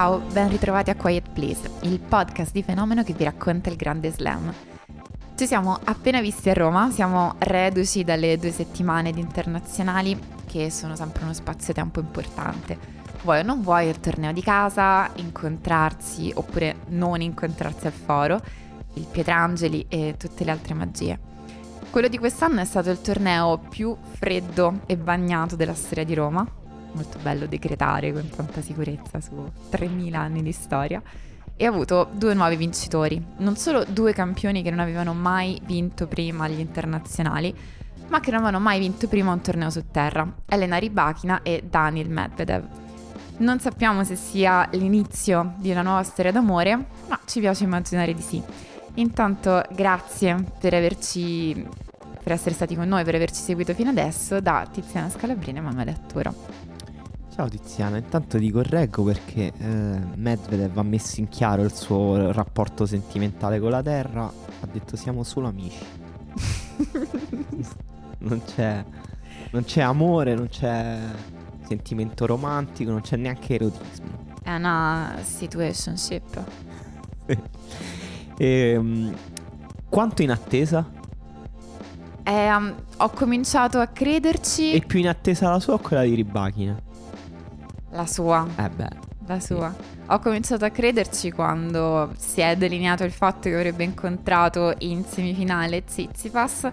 [0.00, 4.10] Ciao, ben ritrovati a Quiet Please, il podcast di fenomeno che vi racconta il grande
[4.10, 4.50] slam.
[5.34, 10.96] Ci siamo appena visti a Roma, siamo reduci dalle due settimane di internazionali che sono
[10.96, 12.78] sempre uno spazio-tempo importante.
[13.24, 18.40] Vuoi o non vuoi il torneo di casa, incontrarsi oppure non incontrarsi al foro,
[18.94, 21.18] il Pietrangeli e tutte le altre magie.
[21.90, 26.46] Quello di quest'anno è stato il torneo più freddo e bagnato della storia di Roma,
[26.92, 31.02] molto bello decretare con tanta sicurezza su 3000 anni di storia.
[31.56, 36.06] E ha avuto due nuovi vincitori, non solo due campioni che non avevano mai vinto
[36.06, 37.54] prima agli internazionali,
[38.08, 42.08] ma che non avevano mai vinto prima un torneo su terra, Elena Rybakina e Daniel
[42.08, 42.66] Medvedev.
[43.38, 46.76] Non sappiamo se sia l'inizio di una nuova storia d'amore,
[47.08, 48.42] ma ci piace immaginare di sì.
[48.94, 51.66] Intanto grazie per averci
[52.22, 55.92] per essere stati con noi, per averci seguito fino adesso da Tiziana Scalabrini e Manuele
[55.92, 56.69] Atturo.
[57.32, 62.86] Ciao Tiziana, intanto ti correggo perché eh, Medvedev ha messo in chiaro il suo rapporto
[62.86, 65.78] sentimentale con la Terra, ha detto siamo solo amici.
[68.18, 68.84] non, c'è,
[69.52, 70.98] non c'è amore, non c'è
[71.66, 74.08] sentimento romantico, non c'è neanche erotismo.
[74.42, 76.44] È una situationship.
[78.36, 79.14] e, um,
[79.88, 80.84] quanto in attesa?
[82.24, 84.72] Eh, um, ho cominciato a crederci.
[84.72, 86.88] E più in attesa la sua o quella di Ribachina?
[87.90, 88.46] La sua.
[88.56, 89.08] Eh beh.
[89.26, 89.74] La sua.
[89.76, 89.98] Sì.
[90.06, 95.82] Ho cominciato a crederci quando si è delineato il fatto che avrebbe incontrato in semifinale
[95.86, 96.68] Zizipas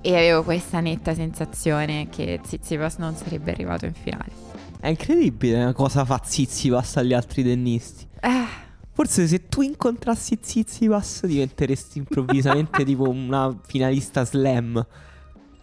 [0.00, 4.30] e avevo questa netta sensazione che Zizipas non sarebbe arrivato in finale.
[4.78, 8.06] È incredibile cosa fa Zizipas agli altri tennisti.
[8.20, 8.64] Eh.
[8.92, 14.86] Forse se tu incontrassi Zizipas diventeresti improvvisamente tipo una finalista slam.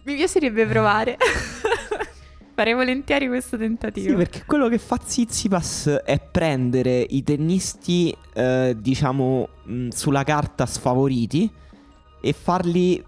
[0.04, 1.16] Mi piacerebbe provare.
[2.54, 4.10] Farei volentieri questo tentativo.
[4.10, 10.64] Sì, perché quello che fa Zizipas è prendere i tennisti, eh, diciamo, mh, sulla carta
[10.64, 11.50] sfavoriti
[12.20, 13.04] e farli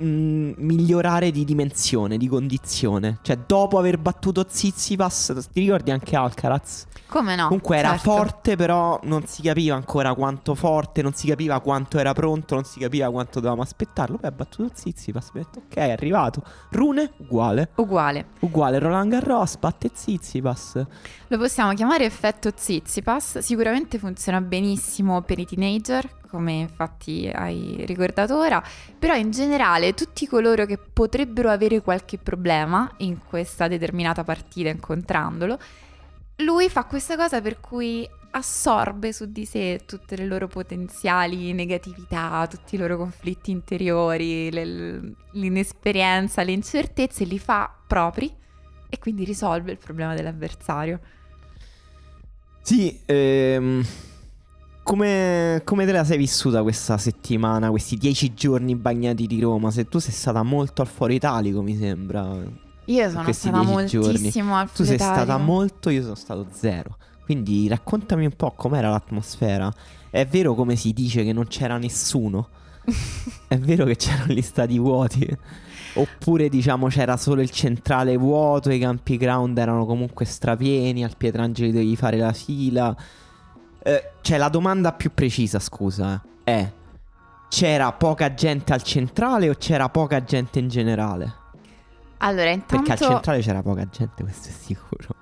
[0.00, 3.18] mh, migliorare di dimensione, di condizione.
[3.22, 6.86] Cioè, dopo aver battuto Zizipas, ti ricordi anche Alcaraz?
[7.06, 7.44] Come no?
[7.44, 7.90] Comunque certo.
[7.90, 12.54] era forte, però non si capiva ancora quanto forte, non si capiva quanto era pronto,
[12.54, 14.16] non si capiva quanto dovevamo aspettarlo.
[14.16, 16.42] Poi ha battuto Zizipas, detto ok, è arrivato.
[16.70, 17.70] Rune, uguale.
[17.76, 18.26] Uguale.
[18.40, 20.84] Uguale, Roland Garros, batte Zizipas.
[21.28, 28.38] Lo possiamo chiamare effetto Zizipas, sicuramente funziona benissimo per i teenager, come infatti hai ricordato
[28.38, 28.62] ora,
[28.98, 35.58] però in generale tutti coloro che potrebbero avere qualche problema in questa determinata partita incontrandolo,
[36.36, 42.46] lui fa questa cosa per cui assorbe su di sé tutte le loro potenziali negatività,
[42.48, 48.32] tutti i loro conflitti interiori, le, l'inesperienza, le incertezze, li fa propri
[48.88, 51.00] e quindi risolve il problema dell'avversario.
[52.62, 53.84] Sì, ehm,
[54.82, 59.70] come, come, te la sei vissuta questa settimana, questi dieci giorni bagnati di Roma?
[59.70, 62.36] Se tu sei stata molto al fuori italico, mi sembra.
[62.86, 64.26] Io sono stata moltissimo giorni.
[64.26, 66.96] al fuori Tu sei stata molto, io sono stato zero.
[67.24, 69.72] Quindi raccontami un po' com'era l'atmosfera.
[70.10, 72.48] È vero come si dice che non c'era nessuno?
[73.46, 75.36] È vero che c'erano gli stati vuoti?
[75.94, 81.72] Oppure diciamo c'era solo il centrale vuoto, i campi ground erano comunque strapieni, al Pietrangeli
[81.72, 82.96] dovevi fare la fila.
[83.82, 86.72] Eh, cioè la domanda più precisa, scusa, eh, è
[87.50, 91.34] c'era poca gente al centrale o c'era poca gente in generale?
[92.18, 92.76] Allora, intanto...
[92.76, 95.14] Perché al centrale c'era poca gente, questo è sicuro.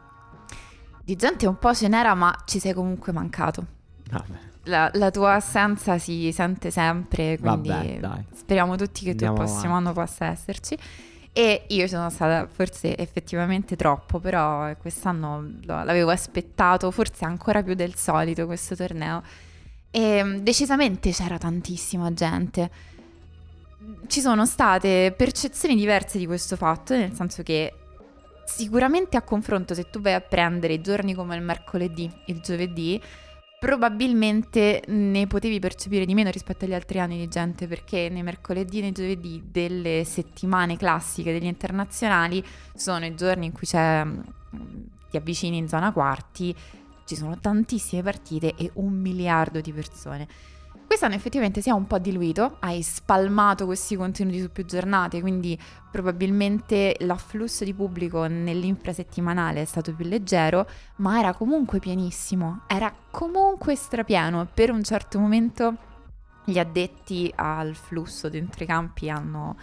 [1.03, 3.67] Di gente un po' ce n'era, ma ci sei comunque mancato.
[4.11, 4.39] Vabbè.
[4.65, 9.75] La, la tua assenza si sente sempre, quindi Vabbè, speriamo tutti che Andiamo il prossimo
[9.75, 10.77] anno possa esserci.
[11.39, 17.95] E io sono stata forse effettivamente troppo, però quest'anno l'avevo aspettato forse ancora più del
[17.95, 19.23] solito questo torneo.
[19.89, 22.69] E mm, decisamente c'era tantissima gente.
[24.09, 27.73] Ci sono state percezioni diverse di questo fatto, nel senso che
[28.45, 33.01] sicuramente a confronto se tu vai a prendere giorni come il mercoledì, il giovedì,
[33.59, 38.79] probabilmente ne potevi percepire di meno rispetto agli altri anni di gente perché nei mercoledì
[38.79, 42.45] e nei giovedì delle settimane classiche degli internazionali
[42.75, 44.21] sono i giorni in cui mm,
[45.11, 46.55] ti avvicini in zona quarti,
[47.05, 50.29] ci sono tantissime partite e un miliardo di persone.
[50.89, 55.57] Quest'anno effettivamente si è un po' diluito, hai spalmato questi contenuti su più giornate, quindi
[55.91, 63.77] probabilmente l'afflusso di pubblico nell'infrasettimanale è stato più leggero, ma era comunque pienissimo, era comunque
[63.77, 64.49] strapieno.
[64.53, 65.77] Per un certo momento
[66.47, 69.57] gli addetti al flusso dentro i campi hanno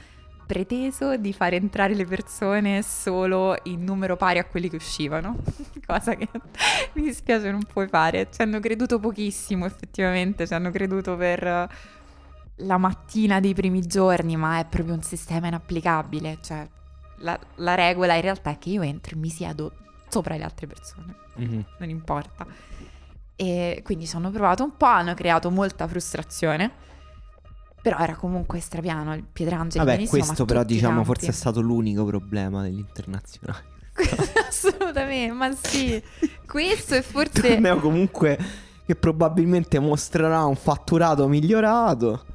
[0.46, 5.38] preteso di far entrare le persone solo in numero pari a quelli che uscivano,
[5.86, 6.30] cosa che
[6.94, 8.28] mi dispiace non puoi fare.
[8.32, 11.70] Ci hanno creduto pochissimo effettivamente, ci hanno creduto per
[12.60, 16.68] la mattina dei primi giorni, ma è proprio un sistema inapplicabile, cioè
[17.18, 19.72] la, la regola in realtà è che io entro e mi siedo
[20.08, 21.62] sopra le altre persone, mm-hmm.
[21.80, 22.46] non importa.
[23.36, 26.94] E quindi ci hanno provato un po', hanno creato molta frustrazione
[27.86, 29.86] però era comunque strapiano il Pietrangeli.
[29.86, 33.64] Vabbè, questo però diciamo forse è stato l'unico problema dell'internazionale.
[34.50, 36.02] Assolutamente, ma sì.
[36.48, 37.42] Questo è forse...
[37.42, 38.40] Torneo comunque
[38.88, 42.26] che probabilmente mostrerà un fatturato migliorato.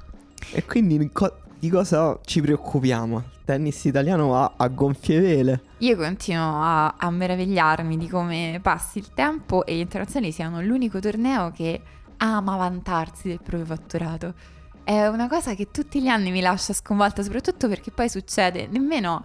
[0.53, 3.17] E quindi di, co- di cosa ci preoccupiamo?
[3.19, 5.63] Il tennis italiano va a gonfie vele.
[5.79, 11.01] Io continuo a, a meravigliarmi di come passi il tempo e gli internazionali siano l'unico
[11.01, 11.81] torneo che
[12.19, 17.23] ama vantarsi del proprio fatturato è una cosa che tutti gli anni mi lascia sconvolta,
[17.23, 19.25] soprattutto perché poi succede nemmeno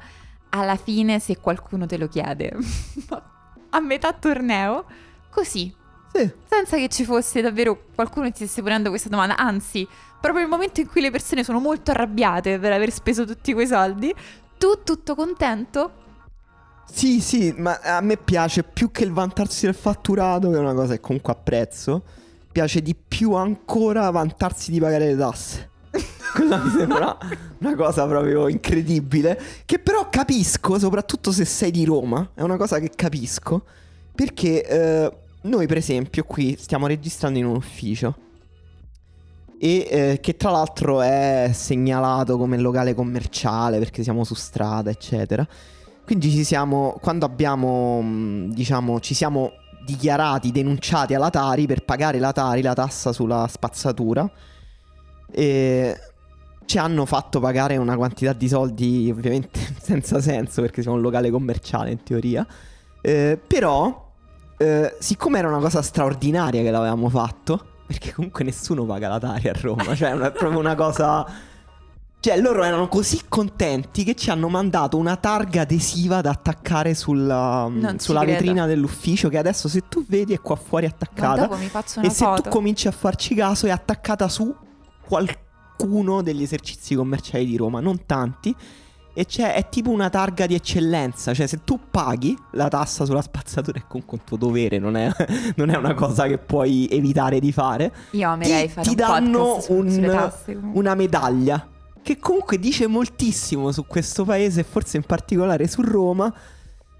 [0.50, 2.56] alla fine se qualcuno te lo chiede,
[3.70, 4.86] a metà torneo,
[5.30, 5.74] così.
[6.14, 6.32] Sì.
[6.46, 9.88] Senza che ci fosse davvero qualcuno che ti stesse ponendo questa domanda, anzi,
[10.22, 13.68] proprio nel momento in cui le persone sono molto arrabbiate per aver speso tutti quei
[13.68, 14.14] soldi,
[14.58, 16.04] tu tutto contento
[16.88, 20.74] sì, sì, ma a me piace più che il vantarsi del fatturato, che è una
[20.74, 22.04] cosa che comunque apprezzo
[22.56, 25.70] piace di più ancora vantarsi di pagare le tasse.
[26.34, 27.18] Quella mi sembra
[27.58, 29.38] una cosa proprio incredibile.
[29.66, 32.30] Che però capisco, soprattutto se sei di Roma.
[32.34, 33.66] È una cosa che capisco.
[34.16, 35.12] Perché eh,
[35.42, 38.16] noi, per esempio, qui stiamo registrando in un ufficio.
[39.60, 45.46] E eh, che tra l'altro è segnalato come locale commerciale perché siamo su strada, eccetera.
[46.06, 46.98] Quindi ci siamo.
[47.02, 48.00] Quando abbiamo.
[48.02, 49.52] Mm, diciamo, ci siamo
[49.86, 54.30] dichiarati, denunciati alla Tari per pagare la Tari la tassa sulla spazzatura.
[55.32, 56.00] E
[56.66, 61.30] ci hanno fatto pagare una quantità di soldi ovviamente senza senso perché siamo un locale
[61.30, 62.46] commerciale in teoria.
[63.02, 64.12] Eh, però,
[64.58, 69.48] eh, siccome era una cosa straordinaria che l'avevamo fatto, perché comunque nessuno paga la Tari
[69.48, 71.54] a Roma, cioè è proprio una cosa
[72.26, 77.70] cioè, loro erano così contenti che ci hanno mandato una targa adesiva da attaccare sulla,
[77.70, 79.30] mm, sulla vetrina dell'ufficio.
[79.30, 81.48] Che adesso, se tu vedi, è qua fuori attaccata.
[82.02, 84.52] e se tu cominci a farci caso, è attaccata su
[85.08, 88.56] qualcuno degli esercizi commerciali di Roma, non tanti.
[89.14, 91.32] E c'è, è tipo una targa di eccellenza.
[91.32, 95.12] Cioè, se tu paghi la tassa sulla spazzatura, è comunque un tuo dovere, non è,
[95.58, 97.94] non è una cosa che puoi evitare di fare.
[98.14, 101.70] Io amerei ti, fare ti un danno un, una medaglia
[102.06, 106.32] che comunque dice moltissimo su questo paese e forse in particolare su Roma.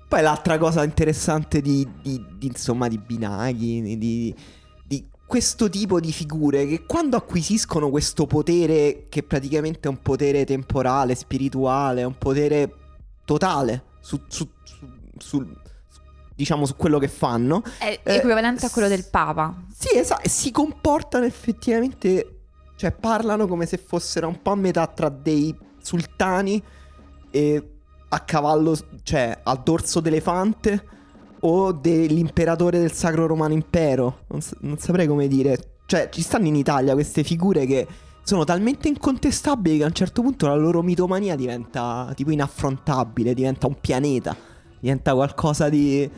[0.08, 4.36] Poi l'altra cosa interessante di, di, di insomma, di Binaghi, di,
[4.84, 10.44] di questo tipo di figure che quando acquisiscono questo potere, che praticamente è un potere
[10.44, 12.74] temporale, spirituale, è un potere
[13.26, 14.88] totale su, su, su,
[15.20, 15.48] su
[16.34, 17.62] diciamo su quello che fanno.
[17.78, 19.54] È equivalente eh, a quello del Papa.
[19.72, 22.35] Sì, esatto, si comportano effettivamente
[22.76, 26.62] cioè parlano come se fossero un po' a metà tra dei sultani
[27.32, 27.70] e
[28.10, 30.84] a cavallo, cioè al dorso d'elefante
[31.42, 34.20] o dell'imperatore del Sacro Romano Impero.
[34.28, 35.74] Non, non saprei come dire.
[35.86, 37.88] Cioè ci stanno in Italia queste figure che
[38.24, 43.68] sono talmente incontestabili che a un certo punto la loro mitomania diventa tipo inaffrontabile, diventa
[43.68, 44.36] un pianeta,
[44.80, 46.10] diventa qualcosa di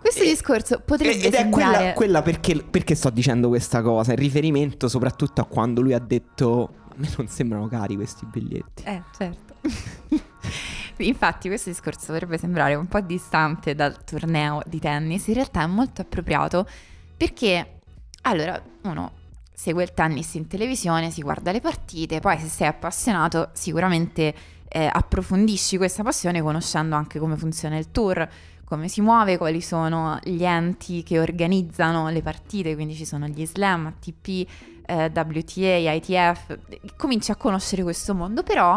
[0.00, 1.72] questo e, discorso potrebbe ed sembrare...
[1.72, 5.92] è quella, quella perché, perché, sto dicendo questa cosa, in riferimento soprattutto a quando lui
[5.92, 8.82] ha detto a me non sembrano cari questi biglietti.
[8.84, 9.54] Eh, certo.
[10.98, 15.66] Infatti questo discorso potrebbe sembrare un po' distante dal torneo di tennis, in realtà è
[15.66, 16.66] molto appropriato
[17.16, 17.80] perché,
[18.22, 19.12] allora, uno
[19.52, 24.34] segue il tennis in televisione, si guarda le partite, poi se sei appassionato sicuramente
[24.68, 28.28] eh, approfondisci questa passione conoscendo anche come funziona il tour,
[28.68, 33.46] come si muove, quali sono gli enti che organizzano le partite, quindi ci sono gli
[33.46, 34.46] slam, ATP,
[34.84, 36.58] eh, WTA, ITF,
[36.94, 38.72] cominci a conoscere questo mondo, però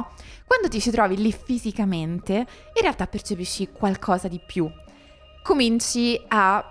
[0.47, 4.71] quando ti ci trovi lì fisicamente, in realtà percepisci qualcosa di più.
[5.43, 6.63] Cominci a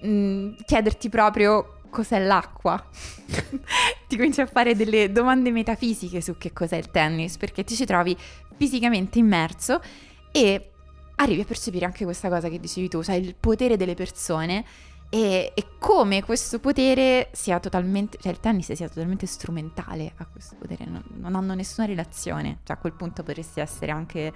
[0.00, 2.80] mh, mm, chiederti proprio cos'è l'acqua,
[4.06, 7.84] ti cominci a fare delle domande metafisiche su che cos'è il tennis, perché ti ci
[7.84, 8.16] trovi
[8.56, 9.80] fisicamente immerso
[10.30, 10.74] e
[11.18, 14.64] arrivi a percepire anche questa cosa che dicevi tu, cioè il potere delle persone
[15.10, 20.56] e, e, come questo potere sia totalmente, cioè il tennis sia totalmente strumentale a questo
[20.56, 24.32] potere, non, non hanno nessuna relazione, cioè a quel punto potresti essere anche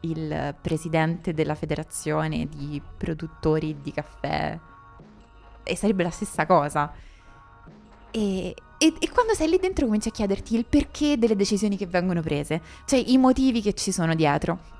[0.00, 4.58] il presidente della federazione di produttori di caffè
[5.62, 6.92] e sarebbe la stessa cosa.
[8.10, 11.86] E, e, e, quando sei lì dentro cominci a chiederti il perché delle decisioni che
[11.86, 14.73] vengono prese, cioè i motivi che ci sono dietro.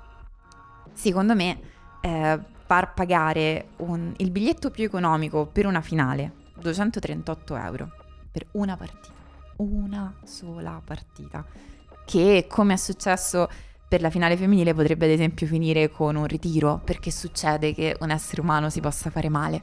[0.95, 1.61] Secondo me,
[2.01, 7.91] eh, far pagare un, il biglietto più economico per una finale, 238 euro,
[8.31, 9.13] per una partita,
[9.57, 11.45] una sola partita,
[12.07, 13.49] che come è successo
[13.87, 18.11] per la finale femminile potrebbe ad esempio finire con un ritiro, perché succede che un
[18.11, 19.63] essere umano si possa fare male.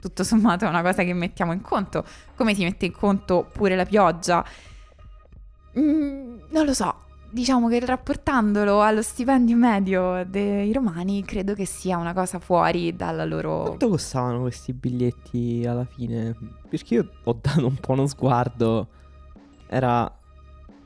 [0.00, 3.76] Tutto sommato è una cosa che mettiamo in conto, come si mette in conto pure
[3.76, 4.44] la pioggia.
[5.78, 7.01] Mm, non lo so,
[7.32, 13.24] diciamo che rapportandolo allo stipendio medio dei romani, credo che sia una cosa fuori dalla
[13.24, 13.62] loro.
[13.62, 16.36] Quanto costavano questi biglietti alla fine?
[16.68, 18.88] Perché io ho dato un po' uno sguardo.
[19.66, 20.14] Era.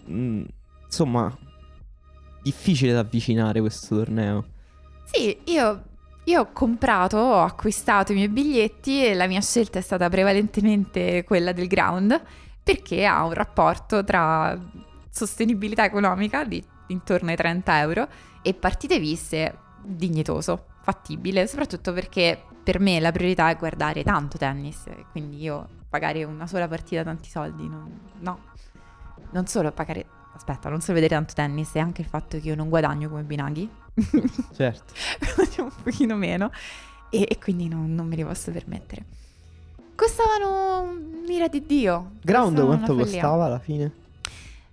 [0.07, 0.45] Mh, mm,
[0.85, 1.37] insomma,
[2.43, 4.45] difficile da avvicinare questo torneo.
[5.05, 5.83] Sì, io,
[6.25, 11.25] io ho comprato, ho acquistato i miei biglietti e la mia scelta è stata prevalentemente
[11.25, 12.23] quella del ground
[12.63, 14.59] perché ha un rapporto tra
[15.17, 18.07] sostenibilità economica di intorno ai 30 euro
[18.43, 24.85] e partite viste dignitoso, fattibile, soprattutto perché per me la priorità è guardare tanto tennis,
[25.13, 28.41] quindi io pagare una sola partita tanti soldi, non, no,
[29.31, 30.05] non solo pagare,
[30.35, 33.23] aspetta, non solo vedere tanto tennis, è anche il fatto che io non guadagno come
[33.23, 33.71] Binaghi,
[34.55, 34.93] certo,
[35.63, 36.51] un pochino meno
[37.09, 39.05] e, e quindi non, non me li posso permettere.
[39.95, 40.93] Costavano
[41.27, 42.11] mira di Dio.
[42.21, 44.05] Ground quanto costava alla fine?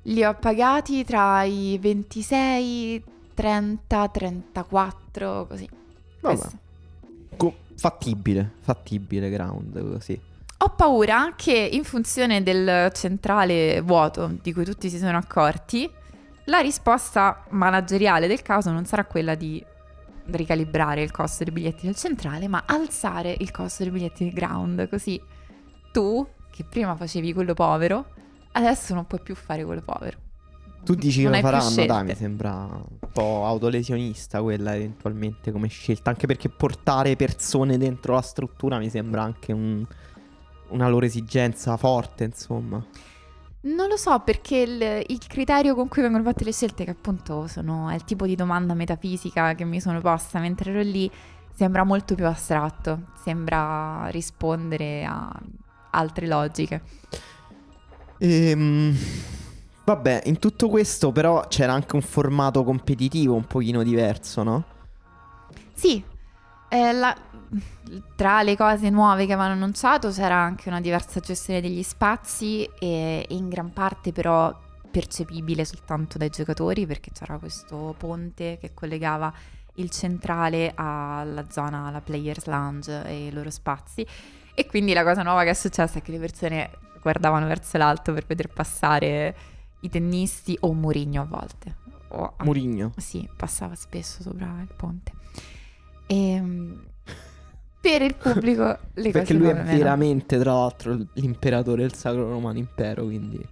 [0.03, 5.69] Li ho pagati tra i 26, 30, 34, così.
[6.19, 6.47] Vabbè.
[7.37, 10.19] Co- fattibile, fattibile ground così.
[10.57, 15.89] Ho paura che in funzione del centrale vuoto di cui tutti si sono accorti,
[16.45, 19.63] la risposta manageriale del caso non sarà quella di
[20.25, 24.87] ricalibrare il costo dei biglietti del centrale, ma alzare il costo dei biglietti del ground,
[24.87, 25.21] così
[25.91, 28.05] tu, che prima facevi quello povero,
[28.53, 30.17] adesso non puoi più fare quello povero.
[30.83, 36.09] Tu dici che lo faranno, dai, mi sembra un po' autolesionista quella eventualmente come scelta,
[36.09, 39.85] anche perché portare persone dentro la struttura mi sembra anche un,
[40.69, 42.85] una loro esigenza forte, insomma.
[43.61, 47.47] Non lo so perché il, il, criterio con cui vengono fatte le scelte, che appunto
[47.47, 51.09] sono, è il tipo di domanda metafisica che mi sono posta mentre ero lì,
[51.55, 55.31] sembra molto più astratto, sembra rispondere a
[55.91, 56.81] altre logiche.
[58.17, 58.95] Ehm,
[59.83, 64.63] vabbè, in tutto questo però c'era anche un formato competitivo un pochino diverso, no?
[65.73, 66.03] Sì,
[66.69, 67.15] eh, la,
[68.15, 73.25] tra le cose nuove che avevano annunciato c'era anche una diversa gestione degli spazi e
[73.29, 74.55] in gran parte però
[74.89, 79.33] percepibile soltanto dai giocatori perché c'era questo ponte che collegava
[79.75, 84.05] il centrale alla zona, la Players Lounge e i loro spazi
[84.53, 86.69] e quindi la cosa nuova che è successa è che le persone
[87.03, 89.35] guardavano verso l'alto per vedere passare
[89.81, 91.75] i tennisti o Murigno a volte.
[92.09, 92.93] O, Murigno?
[92.97, 95.11] Sì, passava spesso sopra il ponte.
[96.07, 96.83] E, ehm,
[97.81, 103.03] per il pubblico le Perché lui è veramente, tra l'altro, l'imperatore del Sacro Romano Impero,
[103.03, 103.45] quindi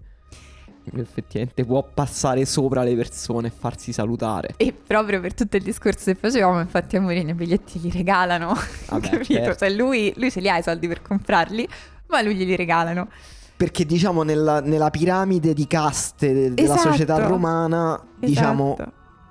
[0.96, 4.54] effettivamente può passare sopra le persone e farsi salutare.
[4.58, 8.56] E proprio per tutto il discorso che facevamo, infatti a Mourinho i biglietti li regalano,
[8.88, 9.34] Vabbè, capito?
[9.34, 9.56] Certo.
[9.66, 11.68] Cioè lui, lui ce li ha i soldi per comprarli,
[12.08, 13.10] ma lui glieli regalano.
[13.62, 16.90] Perché diciamo nella, nella piramide di caste de- della esatto.
[16.90, 18.26] società romana, esatto.
[18.26, 18.78] diciamo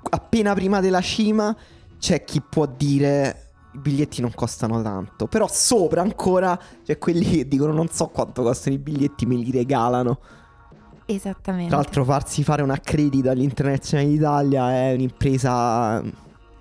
[0.09, 1.53] appena prima della cima
[1.99, 7.49] c'è chi può dire i biglietti non costano tanto, però sopra ancora c'è quelli che
[7.49, 10.21] dicono non so quanto costano i biglietti, me li regalano.
[11.07, 11.67] Esattamente.
[11.71, 16.01] Tra l'altro farsi fare un accredito all'Internazionale d'Italia è un'impresa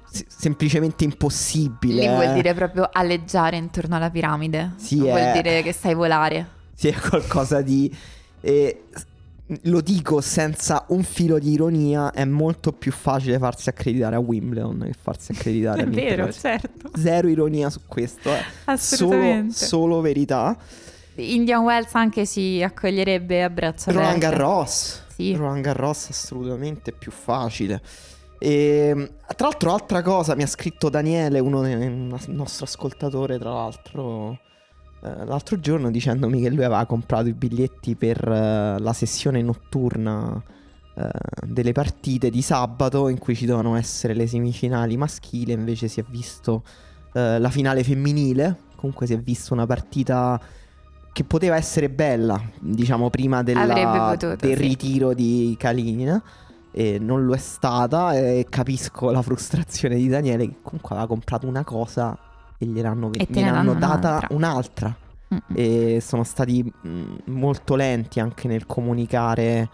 [0.10, 2.02] semplicemente impossibile.
[2.02, 2.16] Lì eh.
[2.16, 4.74] vuol dire proprio alleggiare intorno alla piramide.
[4.78, 5.34] Sì, vuol è...
[5.34, 6.58] dire che sai volare
[6.90, 7.94] sia qualcosa di...
[8.40, 8.84] Eh,
[9.64, 14.84] lo dico senza un filo di ironia, è molto più facile farsi accreditare a Wimbledon
[14.86, 16.92] che farsi accreditare a È vero, certo.
[16.96, 18.44] Zero ironia su questo, eh.
[18.66, 19.54] Assolutamente.
[19.54, 20.56] Solo, solo verità.
[21.16, 24.00] Indian Wells anche si accoglierebbe a braccia aperte.
[24.00, 25.04] Roland Garros.
[25.16, 25.36] Sì.
[25.36, 27.82] Roland Garros assolutamente più facile.
[28.38, 33.52] E, ehm, tra l'altro, altra cosa, mi ha scritto Daniele, uno, un nostro ascoltatore, tra
[33.52, 34.40] l'altro
[35.01, 40.41] eh, l'altro giorno dicendomi che lui aveva comprato i biglietti per eh, la sessione notturna
[40.96, 41.10] eh,
[41.46, 46.06] delle partite di sabato in cui ci dovevano essere le semifinali maschili, invece si è
[46.08, 46.63] visto
[47.12, 48.56] la finale femminile.
[48.75, 50.39] Comunque si è visto una partita
[51.12, 54.63] che poteva essere bella, diciamo prima della, potuto, del sì.
[54.63, 56.22] ritiro di Kalinin.
[56.72, 61.48] E non lo è stata e capisco la frustrazione di Daniele che comunque aveva comprato
[61.48, 62.15] una cosa
[62.62, 64.36] e gliel'hanno, e gliel'hanno data un'altra.
[64.36, 64.98] un'altra.
[65.54, 69.70] E sono stati mh, molto lenti anche nel comunicare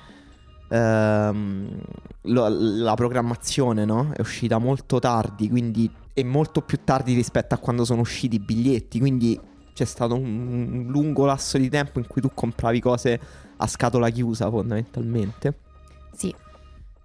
[0.70, 1.82] ehm,
[2.24, 4.12] lo, la programmazione, no?
[4.14, 8.40] È uscita molto tardi, quindi è molto più tardi rispetto a quando sono usciti i
[8.40, 9.40] biglietti, quindi
[9.74, 13.20] c'è stato un, un lungo lasso di tempo in cui tu compravi cose
[13.58, 15.54] a scatola chiusa fondamentalmente.
[16.14, 16.34] Sì,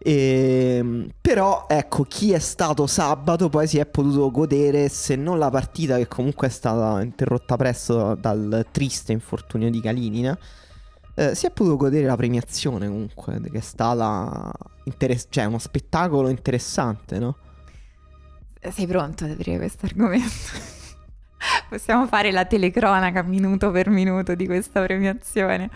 [0.02, 5.38] e, ehm, però ecco chi è stato sabato poi si è potuto godere se non
[5.38, 10.38] la partita che comunque è stata interrotta presto dal triste infortunio di Kalinina
[11.14, 14.50] eh, si è potuto godere la premiazione comunque che è stata
[14.84, 17.36] interess- cioè uno spettacolo interessante no?
[18.70, 20.78] sei pronto ad aprire questo argomento?
[21.68, 25.68] possiamo fare la telecronaca minuto per minuto di questa premiazione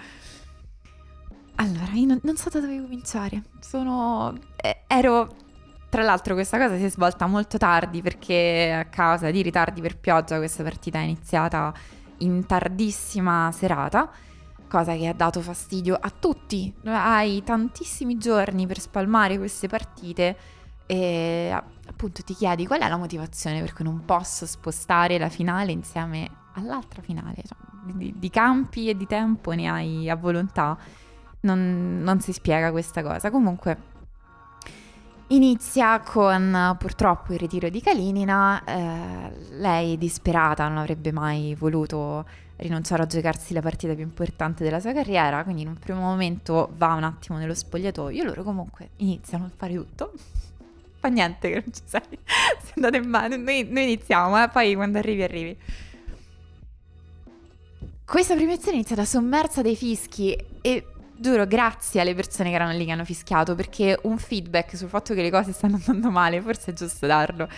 [1.56, 3.42] allora, io non, non so da dove cominciare.
[3.60, 4.36] Sono...
[4.56, 5.42] Eh, ero...
[5.88, 9.96] Tra l'altro questa cosa si è svolta molto tardi perché a causa di ritardi per
[9.96, 11.72] pioggia questa partita è iniziata
[12.18, 14.10] in tardissima serata,
[14.66, 16.74] cosa che ha dato fastidio a tutti.
[16.82, 20.36] Hai tantissimi giorni per spalmare queste partite
[20.86, 21.56] e
[21.86, 26.28] appunto ti chiedi qual è la motivazione per cui non posso spostare la finale insieme
[26.54, 27.36] all'altra finale.
[27.36, 27.56] Cioè,
[27.94, 30.76] di, di campi e di tempo ne hai a volontà
[31.44, 33.30] non, non si spiega questa cosa.
[33.30, 33.92] Comunque
[35.28, 43.02] inizia con purtroppo il ritiro di Kalinina, eh, lei disperata non avrebbe mai voluto rinunciare
[43.02, 46.94] a giocarsi la partita più importante della sua carriera, quindi in un primo momento va
[46.94, 50.12] un attimo nello spogliatoio, loro comunque iniziano a fare tutto.
[51.04, 52.00] Fa niente che non ci sei,
[52.62, 55.58] se andate in mano, noi, noi iniziamo, eh, poi quando arrivi arrivi.
[58.06, 60.86] Questa premiazione è iniziata sommersa dai fischi e
[61.24, 65.14] giuro, grazie alle persone che erano lì che hanno fischiato, perché un feedback sul fatto
[65.14, 67.48] che le cose stanno andando male, forse è giusto darlo.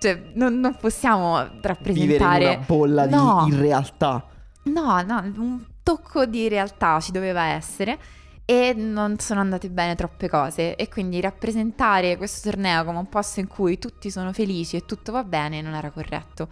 [0.00, 1.94] Cioè, non, non possiamo rappresentare...
[1.94, 3.44] Vivere in una bolla no.
[3.46, 4.26] di irrealtà.
[4.64, 7.98] No, no, un tocco di realtà ci doveva essere
[8.44, 13.38] e non sono andate bene troppe cose e quindi rappresentare questo torneo come un posto
[13.38, 16.48] in cui tutti sono felici e tutto va bene non era corretto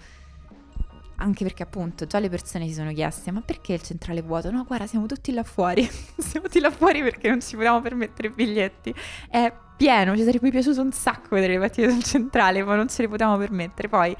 [1.20, 4.50] anche perché appunto già le persone si sono chieste ma perché il centrale vuoto?
[4.50, 5.82] No guarda siamo tutti là fuori,
[6.16, 8.94] siamo tutti là fuori perché non ci potevamo permettere i biglietti,
[9.28, 13.02] è pieno, ci sarebbe piaciuto un sacco vedere le partite del centrale ma non ce
[13.02, 14.16] le potevamo permettere, poi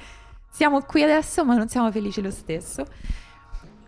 [0.50, 2.84] siamo qui adesso ma non siamo felici lo stesso.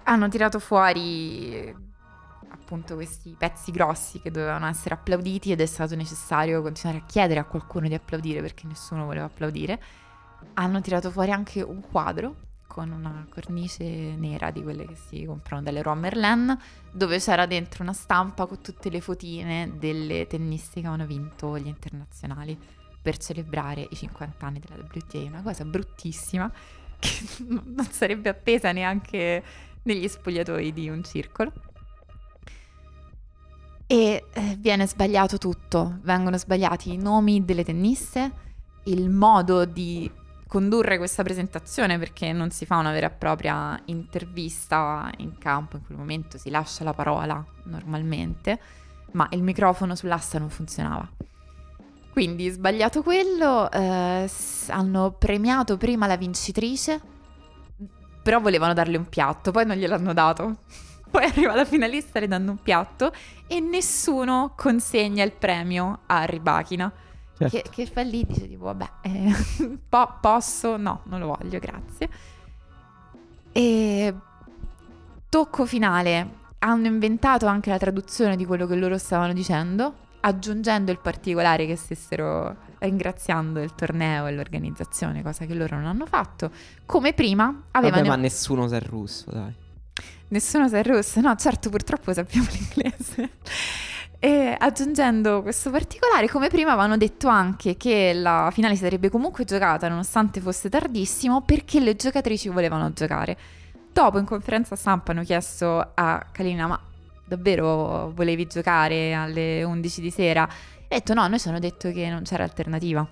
[0.05, 1.91] Hanno tirato fuori
[2.49, 7.41] appunto questi pezzi grossi che dovevano essere applauditi ed è stato necessario continuare a chiedere
[7.41, 9.81] a qualcuno di applaudire perché nessuno voleva applaudire.
[10.55, 15.61] Hanno tirato fuori anche un quadro con una cornice nera di quelle che si comprano
[15.61, 16.59] dalle Roi Merlin,
[16.91, 21.67] dove c'era dentro una stampa con tutte le fotine delle tenniste che avevano vinto gli
[21.67, 22.59] internazionali
[23.03, 26.51] per celebrare i 50 anni della WTA, una cosa bruttissima
[26.99, 27.11] che
[27.45, 29.45] non sarebbe appesa neanche
[29.83, 31.53] negli spogliatoi di un circolo.
[33.87, 38.33] E eh, viene sbagliato tutto, vengono sbagliati i nomi delle tenniste,
[38.85, 40.11] il modo di
[40.53, 45.87] condurre questa presentazione perché non si fa una vera e propria intervista in campo, in
[45.87, 48.61] quel momento si lascia la parola normalmente,
[49.13, 51.09] ma il microfono sull'asta non funzionava.
[52.13, 54.31] Quindi, sbagliato quello, eh,
[54.69, 57.01] hanno premiato prima la vincitrice,
[58.23, 60.57] però volevano darle un piatto, poi non gliel'hanno dato.
[61.13, 63.13] Poi arriva la finalista le danno un piatto
[63.47, 66.91] e nessuno consegna il premio a Ribachina
[67.49, 67.71] certo.
[67.71, 69.33] che, che, fa lì dice tipo vabbè eh,
[69.89, 70.77] po- posso?
[70.77, 72.09] No non lo voglio grazie.
[73.53, 74.15] E
[75.29, 76.41] tocco finale.
[76.59, 81.77] Hanno inventato anche la traduzione di quello che loro stavano dicendo aggiungendo il particolare che
[81.77, 86.51] stessero ringraziando il torneo e l'organizzazione cosa che loro non hanno fatto.
[86.87, 89.55] Come prima avevano vabbè ma nessuno sa il russo dai.
[90.29, 93.31] Nessuno sa il russo, no, certo, purtroppo sappiamo l'inglese.
[94.25, 99.89] E aggiungendo questo particolare, come prima avevano detto anche che la finale sarebbe comunque giocata
[99.89, 103.37] nonostante fosse tardissimo perché le giocatrici volevano giocare.
[103.93, 106.81] Dopo in conferenza stampa hanno chiesto a Kalina ma
[107.25, 110.49] davvero volevi giocare alle 11 di sera?
[110.87, 113.05] E ha detto no, noi ci hanno detto che non c'era alternativa.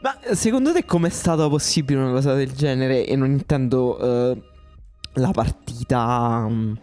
[0.00, 3.04] Ma secondo te com'è stata possibile una cosa del genere?
[3.04, 4.42] E non intendo eh,
[5.16, 6.78] la partita mh,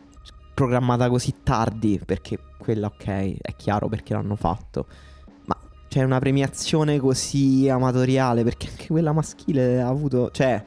[0.58, 4.88] programmata così tardi, perché quella ok, è chiaro perché l'hanno fatto.
[5.46, 5.56] Ma
[5.88, 10.32] c'è una premiazione così amatoriale, perché anche quella maschile ha avuto...
[10.32, 10.66] Cioè,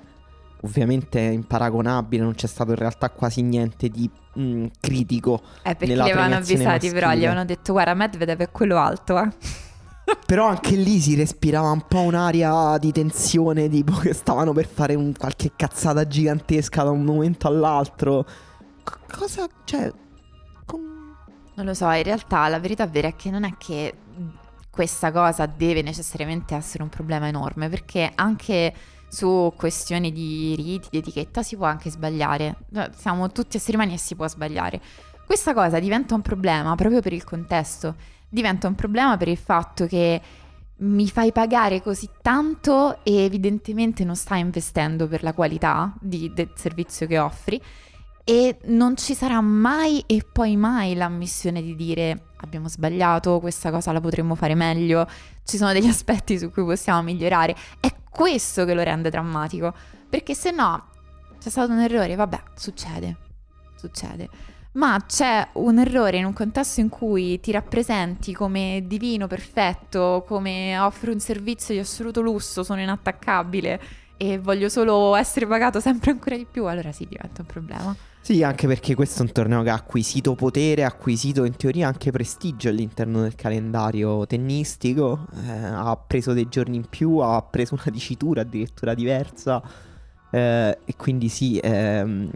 [0.61, 5.42] ovviamente è imparagonabile, non c'è stato in realtà quasi niente di mh, critico.
[5.64, 7.26] Eh, perché li avevano avvisati, però gli maschile.
[7.26, 9.29] avevano detto, guarda, Medvedev è quello alto, eh.
[10.24, 14.94] Però anche lì si respirava un po' un'aria di tensione, tipo che stavano per fare
[14.94, 18.24] un- qualche cazzata gigantesca da un momento all'altro.
[18.82, 19.92] Cosa, cioè...
[20.64, 21.16] com-
[21.54, 23.94] Non lo so, in realtà la verità vera è che non è che
[24.70, 28.72] questa cosa deve necessariamente essere un problema enorme, perché anche
[29.08, 32.56] su questioni di riti, di etichetta si può anche sbagliare.
[32.70, 34.80] No, Siamo tutti esseri umani e si può sbagliare.
[35.26, 37.96] Questa cosa diventa un problema proprio per il contesto,
[38.28, 40.20] diventa un problema per il fatto che
[40.78, 46.52] mi fai pagare così tanto e evidentemente non stai investendo per la qualità di- del
[46.54, 47.60] servizio che offri
[48.24, 53.92] e non ci sarà mai e poi mai l'ammissione di dire abbiamo sbagliato, questa cosa
[53.92, 55.06] la potremmo fare meglio,
[55.44, 57.54] ci sono degli aspetti su cui possiamo migliorare.
[57.78, 59.74] È questo che lo rende drammatico,
[60.09, 60.88] perché se no
[61.38, 63.16] c'è stato un errore, vabbè, succede,
[63.76, 64.28] succede.
[64.72, 70.78] Ma c'è un errore in un contesto in cui ti rappresenti come divino, perfetto, come
[70.78, 73.80] offro un servizio di assoluto lusso, sono inattaccabile
[74.16, 77.96] e voglio solo essere pagato sempre ancora di più, allora sì, diventa un problema.
[78.22, 81.88] Sì, anche perché questo è un torneo che ha acquisito potere, ha acquisito in teoria
[81.88, 87.74] anche prestigio all'interno del calendario tennistico, eh, ha preso dei giorni in più, ha preso
[87.74, 89.61] una dicitura addirittura diversa
[90.30, 92.30] eh, e quindi sì, ehm,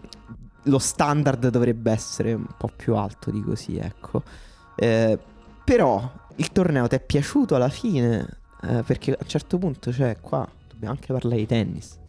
[0.63, 4.23] lo standard dovrebbe essere un po' più alto di così, ecco.
[4.75, 5.17] Eh,
[5.63, 8.39] però il torneo ti è piaciuto alla fine?
[8.63, 11.99] Eh, perché a un certo punto, cioè, qua dobbiamo anche parlare di tennis.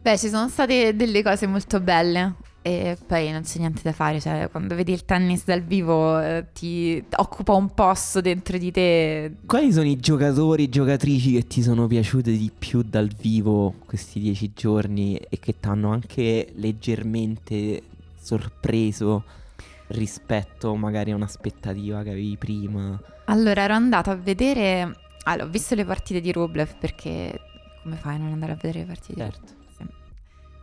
[0.00, 4.18] Beh, ci sono state delle cose molto belle e poi non c'è niente da fare,
[4.20, 9.36] cioè quando vedi il tennis dal vivo eh, ti occupa un posto dentro di te.
[9.46, 14.50] Quali sono i giocatori, giocatrici che ti sono piaciute di più dal vivo questi dieci
[14.52, 17.82] giorni e che ti hanno anche leggermente
[18.20, 19.22] sorpreso
[19.88, 23.00] rispetto magari a un'aspettativa che avevi prima?
[23.26, 27.38] Allora, ero andata a vedere, allora, ho visto le partite di Rublev perché
[27.84, 29.52] come fai a non andare a vedere le partite di Certo.
[29.76, 29.86] Sì.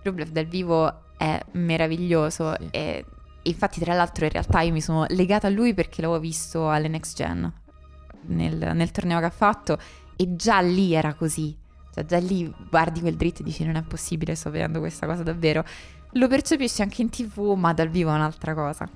[0.03, 2.67] Rublev dal vivo è meraviglioso Sì.
[2.71, 3.05] e
[3.43, 6.89] infatti tra l'altro in realtà io mi sono legata a lui perché l'avevo visto alle
[6.89, 7.51] Next Gen
[8.27, 9.77] nel, nel torneo che ha fatto
[10.17, 11.55] e già lì era così.
[11.93, 15.23] Cioè già lì guardi quel dritto e dici non è possibile, sto vedendo questa cosa
[15.23, 15.63] davvero.
[16.13, 18.89] Lo percepisci anche in tv ma dal vivo è un'altra cosa.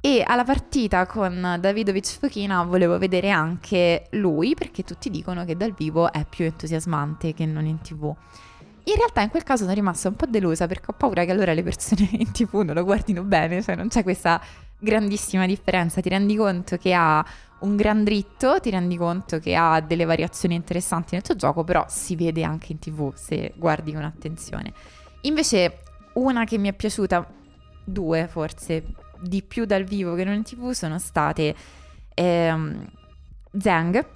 [0.00, 5.72] E alla partita con Davidovic Fokina volevo vedere anche lui perché tutti dicono che dal
[5.72, 8.14] vivo è più entusiasmante che non in tv.
[8.84, 11.52] In realtà in quel caso sono rimasta un po' delusa perché ho paura che allora
[11.52, 14.40] le persone in tv non lo guardino bene, cioè non c'è questa
[14.78, 17.24] grandissima differenza, ti rendi conto che ha
[17.60, 21.84] un gran dritto, ti rendi conto che ha delle variazioni interessanti nel suo gioco, però
[21.88, 24.72] si vede anche in tv se guardi con attenzione.
[25.22, 25.80] Invece
[26.14, 27.26] una che mi è piaciuta,
[27.84, 28.84] due forse,
[29.20, 31.54] di più dal vivo che non in tv sono state
[32.14, 32.90] ehm,
[33.58, 34.06] Zhang,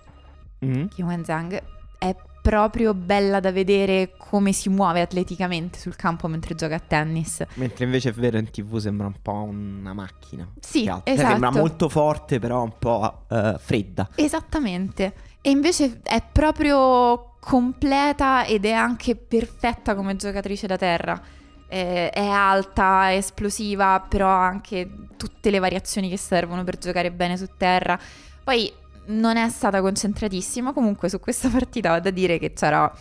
[0.65, 0.87] Mm?
[0.87, 1.63] Kyung Zhang
[1.99, 7.43] è proprio bella da vedere come si muove atleticamente sul campo mentre gioca a tennis.
[7.55, 10.47] Mentre invece è vero in tv sembra un po' una macchina.
[10.61, 10.85] Sì.
[10.85, 11.29] Cioè, esatto.
[11.31, 14.11] Sembra molto forte però un po' eh, fredda.
[14.17, 15.15] Esattamente.
[15.41, 21.19] E invece è proprio completa ed è anche perfetta come giocatrice da terra.
[21.67, 27.11] Eh, è alta, è esplosiva, però ha anche tutte le variazioni che servono per giocare
[27.11, 27.99] bene su terra.
[28.45, 28.71] Poi
[29.07, 32.93] non è stata concentratissima, comunque su questa partita ho da dire che c'era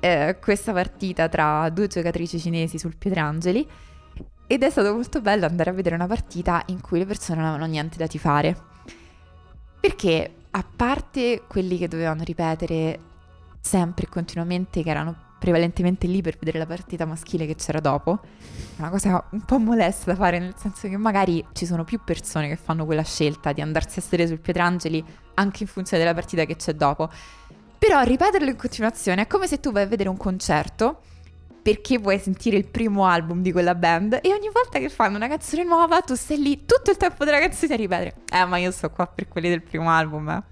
[0.00, 3.68] eh, questa partita tra due giocatrici cinesi sul Pietrangeli
[4.46, 7.48] ed è stato molto bello andare a vedere una partita in cui le persone non
[7.48, 8.70] avevano niente da tifare.
[9.80, 12.98] Perché a parte quelli che dovevano ripetere
[13.60, 18.20] sempre e continuamente, che erano prevalentemente lì per vedere la partita maschile che c'era dopo,
[18.22, 21.98] è una cosa un po' molesta da fare, nel senso che magari ci sono più
[22.04, 26.14] persone che fanno quella scelta di andarsi a sedere sul Pietrangeli anche in funzione della
[26.14, 27.10] partita che c'è dopo.
[27.76, 31.00] Però ripeterlo in continuazione è come se tu vai a vedere un concerto
[31.62, 35.28] perché vuoi sentire il primo album di quella band e ogni volta che fanno una
[35.28, 38.72] canzone nuova tu stai lì tutto il tempo della canzone a ripetere eh ma io
[38.72, 40.42] sto qua per quelli del primo album eh.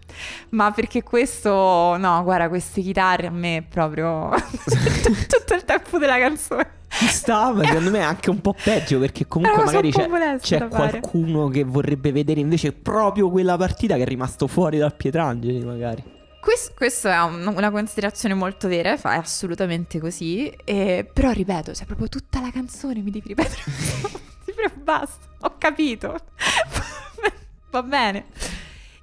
[0.51, 4.31] ma perché questo no guarda queste chitarre a me proprio
[5.29, 8.99] tutto il tempo della canzone Ci sta, ma secondo me è anche un po' peggio
[9.01, 14.07] perché comunque magari c'è, c'è qualcuno che vorrebbe vedere invece proprio quella partita che è
[14.07, 16.19] rimasto fuori dal Pietrangeli magari.
[16.41, 21.85] Quest- questa è un- una considerazione molto vera, è assolutamente così, e- però ripeto, cioè
[21.87, 23.63] proprio tutta la canzone mi devi ripetere.
[24.83, 26.17] Basta, ho capito.
[27.71, 28.27] Va bene.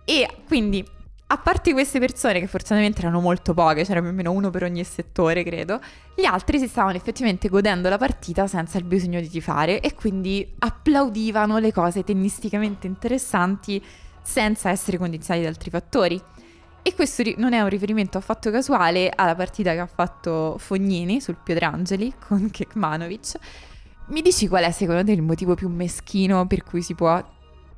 [0.03, 0.85] E quindi,
[1.27, 4.63] a parte queste persone che fortunatamente erano molto poche, c'era più o meno uno per
[4.63, 5.79] ogni settore, credo,
[6.15, 10.55] gli altri si stavano effettivamente godendo la partita senza il bisogno di tifare e quindi
[10.59, 13.83] applaudivano le cose tennisticamente interessanti
[14.21, 16.21] senza essere condizionati da altri fattori.
[16.87, 21.35] E questo non è un riferimento affatto casuale alla partita che ha fatto Fognini sul
[21.35, 23.33] Pietrangeli con Kekmanovic.
[24.07, 27.21] Mi dici qual è secondo te il motivo più meschino per cui si può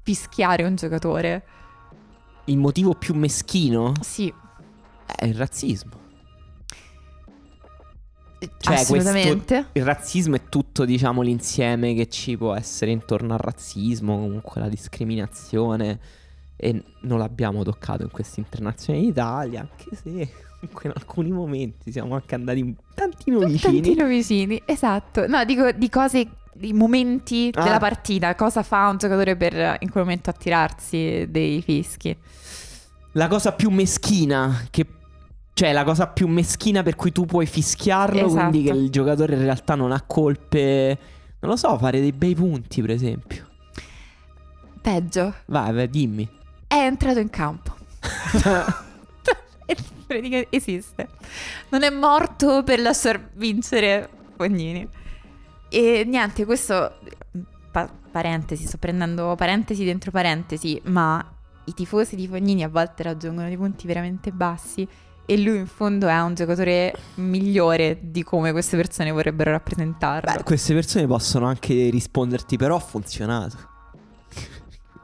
[0.04, 1.43] fischiare un giocatore?
[2.45, 4.32] Il motivo più meschino Sì,
[5.15, 6.00] è il razzismo.
[8.60, 9.69] Cioè, assolutamente.
[9.72, 14.69] Il razzismo è tutto, diciamo, l'insieme che ci può essere intorno al razzismo, comunque la
[14.69, 16.00] discriminazione.
[16.62, 20.10] E non l'abbiamo toccato in questa internazione d'Italia, anche se
[20.84, 23.82] in alcuni momenti siamo anche andati tantino vicini.
[23.82, 25.26] Tantino vicini, esatto.
[25.26, 27.63] No, dico di cose, di momenti Ah.
[27.63, 28.36] della partita.
[28.36, 32.15] Cosa fa un giocatore per in quel momento attirarsi dei fischi?
[33.13, 34.86] La cosa più meschina che
[35.54, 38.50] cioè la cosa più meschina per cui tu puoi fischiarlo, Esatto.
[38.50, 40.98] quindi che il giocatore in realtà non ha colpe.
[41.39, 43.48] Non lo so, fare dei bei punti, per esempio.
[44.82, 46.28] Peggio, Vai, vai, dimmi.
[46.70, 47.76] È entrato in campo.
[50.50, 51.08] Esiste.
[51.70, 54.88] Non è morto per lasciar vincere Fognini.
[55.68, 57.00] E niente, questo
[57.72, 61.24] pa- parentesi, sto prendendo parentesi dentro parentesi, ma
[61.66, 64.88] i tifosi di Fognini a volte raggiungono dei punti veramente bassi
[65.26, 70.34] e lui in fondo è un giocatore migliore di come queste persone vorrebbero rappresentarlo.
[70.34, 73.69] Beh, queste persone possono anche risponderti, però ha funzionato.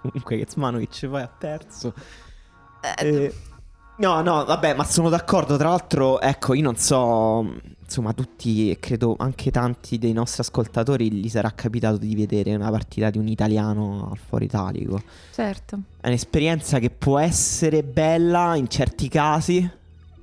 [0.10, 1.94] Comunque, Kezmanovic poi ha perso.
[3.00, 3.34] Eh, Eh,
[3.98, 5.58] no, no, vabbè, ma sono d'accordo.
[5.58, 7.74] Tra l'altro, ecco, io non so.
[7.88, 12.72] Insomma, tutti, e credo anche tanti dei nostri ascoltatori gli sarà capitato di vedere una
[12.72, 15.02] partita di un italiano al fuori italico.
[15.32, 15.80] certo.
[16.02, 19.70] È un'esperienza che può essere bella in certi casi,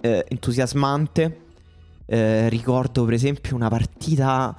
[0.01, 1.41] eh, entusiasmante.
[2.05, 4.55] Eh, ricordo, per esempio, una partita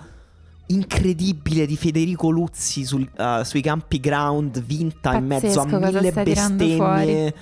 [0.68, 6.12] incredibile di Federico Luzzi sul- eh, sui campi ground, vinta in mezzo a Pazzesco mille
[6.12, 7.36] bestemmie.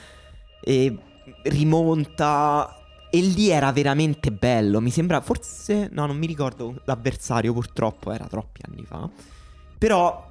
[0.64, 0.98] E
[1.44, 2.76] rimonta.
[3.10, 4.80] E lì era veramente bello.
[4.80, 9.10] Mi sembra, forse, no, non mi ricordo l'avversario, purtroppo, era troppi anni fa.
[9.78, 10.30] Però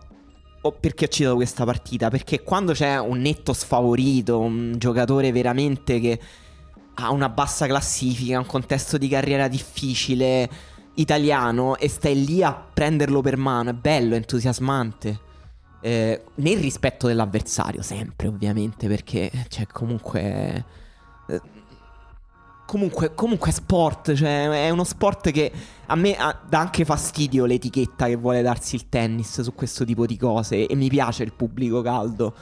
[0.62, 2.10] Oh, perché ho citato questa partita?
[2.10, 6.20] Perché quando c'è un netto sfavorito, un giocatore veramente che
[6.96, 10.50] ha una bassa classifica, un contesto di carriera difficile,
[11.00, 15.20] italiano, e stai lì a prenderlo per mano, è bello, è entusiasmante.
[15.82, 20.64] Eh, nel rispetto dell'avversario, sempre ovviamente, perché cioè, comunque.
[21.28, 21.58] eh,
[22.70, 25.50] Comunque, comunque è sport, cioè è uno sport che
[25.86, 30.06] a me ah, dà anche fastidio l'etichetta che vuole darsi il tennis su questo tipo
[30.06, 32.32] di cose e mi piace il pubblico caldo.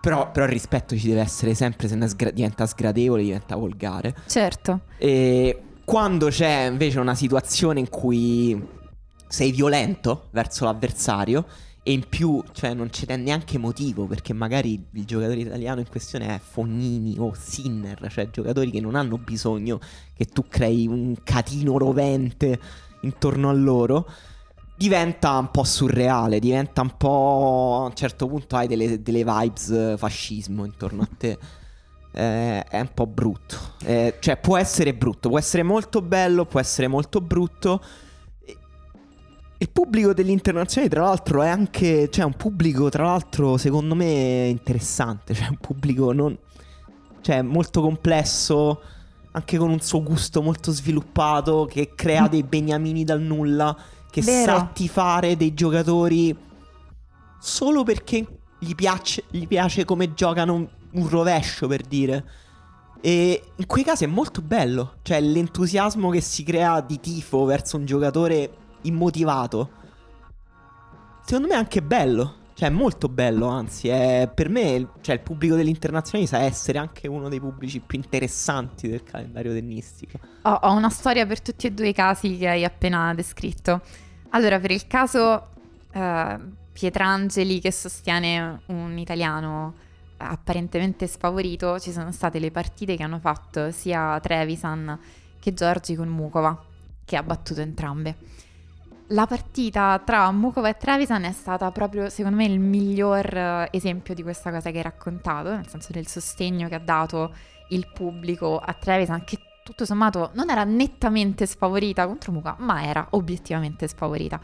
[0.00, 4.14] Però, però il rispetto ci deve essere sempre, se ne sgra- diventa sgradevole, diventa volgare.
[4.28, 4.82] Certo.
[4.98, 8.56] E quando c'è invece una situazione in cui
[9.26, 11.44] sei violento verso l'avversario
[11.82, 16.28] e in più, cioè, non c'è neanche motivo perché magari il giocatore italiano in questione
[16.28, 19.80] è Fognini o Sinner, cioè giocatori che non hanno bisogno
[20.14, 22.60] che tu crei un catino rovente
[23.00, 24.06] intorno a loro.
[24.76, 27.80] Diventa un po' surreale, diventa un po'.
[27.82, 31.38] A un certo punto hai delle, delle vibes fascismo intorno a te.
[32.12, 33.56] Eh, è un po' brutto.
[33.84, 37.82] Eh, cioè, può essere brutto, può essere molto bello, può essere molto brutto.
[39.58, 42.08] Il pubblico dell'internazionale, tra l'altro, è anche.
[42.10, 45.34] Cioè, un pubblico, tra l'altro, secondo me interessante.
[45.34, 46.36] Cioè, un pubblico non.
[47.20, 48.82] Cioè, molto complesso.
[49.32, 51.68] Anche con un suo gusto molto sviluppato.
[51.70, 53.76] Che crea dei beniamini dal nulla.
[54.10, 54.70] Che Vero.
[54.74, 56.36] sa fare dei giocatori.
[57.38, 58.26] Solo perché
[58.58, 62.24] gli piace, gli piace come giocano un, rovescio, per dire.
[63.00, 64.94] E in quei casi è molto bello.
[65.02, 68.50] Cioè, l'entusiasmo che si crea di tifo verso un giocatore
[68.82, 69.70] immotivato.
[71.24, 72.34] Secondo me è anche bello.
[72.54, 73.88] Cioè, è molto bello, anzi.
[73.88, 78.88] È, per me, cioè, il pubblico dell'internazionale sa essere anche uno dei pubblici più interessanti
[78.88, 80.18] del calendario tennistico.
[80.42, 83.80] Ho, ho una storia per tutti e due i casi che hai appena descritto.
[84.30, 85.48] Allora, per il caso
[85.92, 86.38] eh,
[86.72, 89.74] Pietrangeli che sostiene un italiano
[90.20, 94.98] apparentemente sfavorito, ci sono state le partite che hanno fatto sia Trevisan
[95.38, 96.62] che Giorgi con Mukova,
[97.04, 98.16] che ha battuto entrambe.
[99.12, 104.14] la partita tra Mukova e Trevisan è stata proprio, secondo me, il miglior eh, esempio
[104.14, 107.34] di questa cosa che hai raccontato, nel senso del sostegno che ha dato
[107.70, 113.06] il pubblico a Trevisan, che tutto sommato non era nettamente sfavorita contro Muka, ma era
[113.10, 114.40] obiettivamente sfavorita.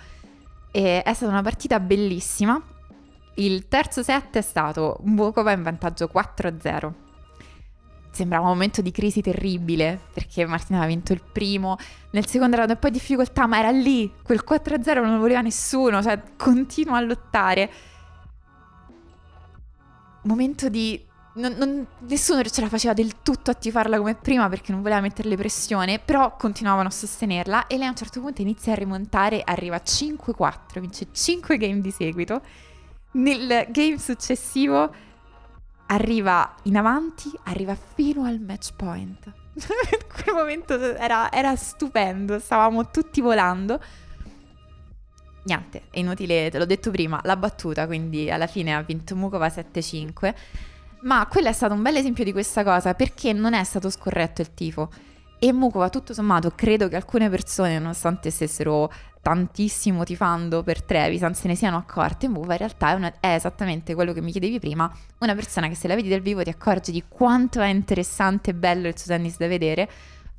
[0.71, 2.61] E è stata una partita bellissima.
[3.37, 7.05] Il terzo set è stato Mukova in vantaggio 4-0
[8.16, 11.77] sembrava un momento di crisi terribile perché Martina aveva vinto il primo,
[12.12, 16.03] nel secondo round e poi difficoltà, ma era lì, quel 4-0 non lo voleva nessuno,
[16.03, 17.70] cioè continua a lottare.
[20.22, 21.05] Momento di...
[21.35, 25.03] Non, non, nessuno ce la faceva del tutto a tifarla come prima perché non voleva
[25.03, 29.42] metterle pressione, però continuavano a sostenerla e lei a un certo punto inizia a rimontare,
[29.44, 32.40] arriva a 5-4, vince 5 game di seguito.
[33.16, 34.92] Nel game successivo
[35.87, 39.33] arriva in avanti, arriva fino al match point.
[40.22, 43.81] Quel momento era, era, stupendo, stavamo tutti volando.
[45.44, 49.46] Niente, è inutile, te l'ho detto prima, la battuta, quindi alla fine ha vinto Mukova
[49.46, 50.35] 7-5.
[51.02, 54.42] Ma quello è stato un bel esempio di questa cosa perché non è stato scorretto
[54.42, 54.90] il tifo.
[55.38, 58.90] E Mukova, tutto sommato, credo che alcune persone, nonostante stessero
[59.27, 62.29] tantissimo tifando per Trevisan se ne siano accorte.
[62.29, 65.75] Muva in realtà è, una, è, esattamente quello che mi chiedevi prima, una persona che
[65.75, 69.09] se la vedi dal vivo ti accorgi di quanto è interessante e bello il suo
[69.09, 69.91] tennis da vedere,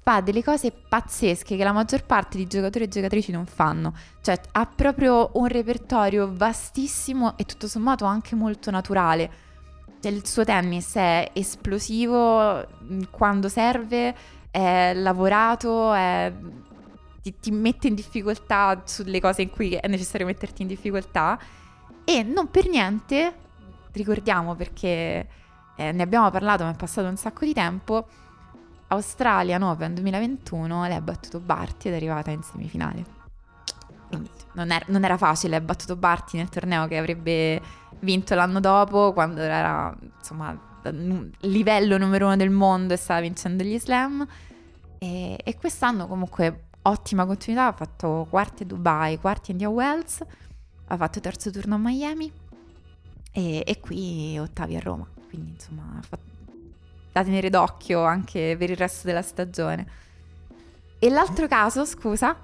[0.01, 3.93] fa delle cose pazzesche che la maggior parte di giocatori e giocatrici non fanno.
[4.21, 9.29] Cioè ha proprio un repertorio vastissimo e tutto sommato anche molto naturale.
[9.99, 14.15] Cioè, il suo tennis è esplosivo mm, quando serve,
[14.49, 16.31] è lavorato, è
[17.21, 21.39] ti, ti mette in difficoltà sulle cose in cui è necessario metterti in difficoltà
[22.03, 23.33] e non per niente,
[23.91, 25.27] ricordiamo perché
[25.75, 28.07] eh, ne abbiamo parlato ma è passato un sacco di tempo,
[28.87, 33.15] Australian Open 2021 lei ha battuto Barty ed è arrivata in semifinale.
[34.07, 37.61] Quindi non, er- non era facile, ha battuto Barty nel torneo che avrebbe
[37.99, 40.57] vinto l'anno dopo quando era insomma
[41.41, 44.25] livello numero uno del mondo e stava vincendo gli slam.
[44.99, 50.23] E, e quest'anno comunque ottima continuità, ha fatto quarti a Dubai, quarti a India Wells,
[50.87, 52.31] ha fatto terzo turno a Miami
[53.31, 55.99] e, e qui ottavi a Roma, quindi insomma
[57.11, 59.87] da tenere d'occhio anche per il resto della stagione.
[60.99, 62.37] E l'altro caso, scusa,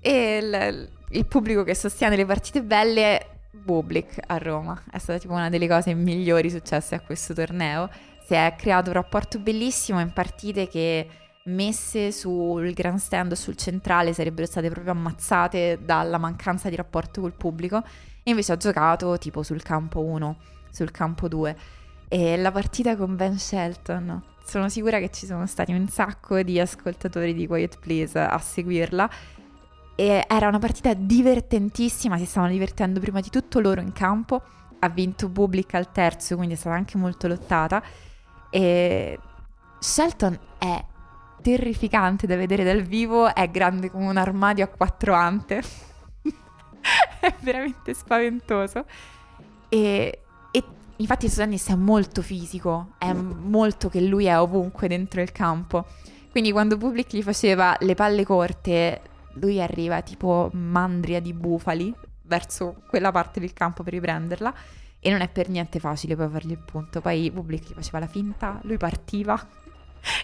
[0.00, 4.82] è il, il pubblico che sostiene le partite belle Bublik a Roma.
[4.90, 7.90] È stata tipo una delle cose migliori successe a questo torneo.
[8.24, 11.08] Si è creato un rapporto bellissimo in partite che
[11.48, 17.32] messe sul grandstand o sul centrale sarebbero state proprio ammazzate dalla mancanza di rapporto col
[17.32, 17.82] pubblico.
[18.22, 20.36] E invece ha giocato tipo sul campo 1,
[20.70, 21.56] sul campo 2
[22.08, 26.58] e la partita con Ben Shelton sono sicura che ci sono stati un sacco di
[26.58, 29.10] ascoltatori di Quiet Please a seguirla.
[29.94, 34.40] E era una partita divertentissima, si stavano divertendo prima di tutto loro in campo,
[34.78, 37.82] ha vinto Public al terzo, quindi è stata anche molto lottata.
[38.48, 39.18] E
[39.78, 40.82] Shelton è
[41.48, 45.62] terrificante da vedere dal vivo, è grande come un armadio a quattro ante.
[47.20, 48.84] è veramente spaventoso.
[49.70, 50.64] E, e
[50.96, 55.86] infatti tennis è molto fisico, è molto che lui è ovunque dentro il campo.
[56.30, 59.00] Quindi quando Public gli faceva le palle corte,
[59.34, 64.54] lui arriva tipo mandria di bufali verso quella parte del campo per riprenderla.
[65.00, 67.00] E non è per niente facile poi fargli il punto.
[67.00, 69.66] Poi Public gli faceva la finta, lui partiva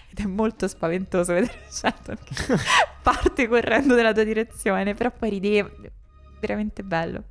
[0.09, 2.35] ed è molto spaventoso vedere Shelton che
[3.01, 5.69] parte correndo nella tua direzione, però poi rideva,
[6.39, 7.23] veramente bello.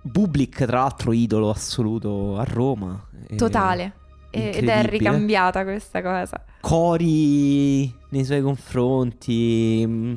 [0.00, 3.06] Bublik, tra l'altro, idolo assoluto a Roma.
[3.36, 3.92] Totale.
[4.30, 6.42] Ed è ricambiata questa cosa.
[6.60, 9.84] Cori nei suoi confronti.
[9.86, 10.14] Mm,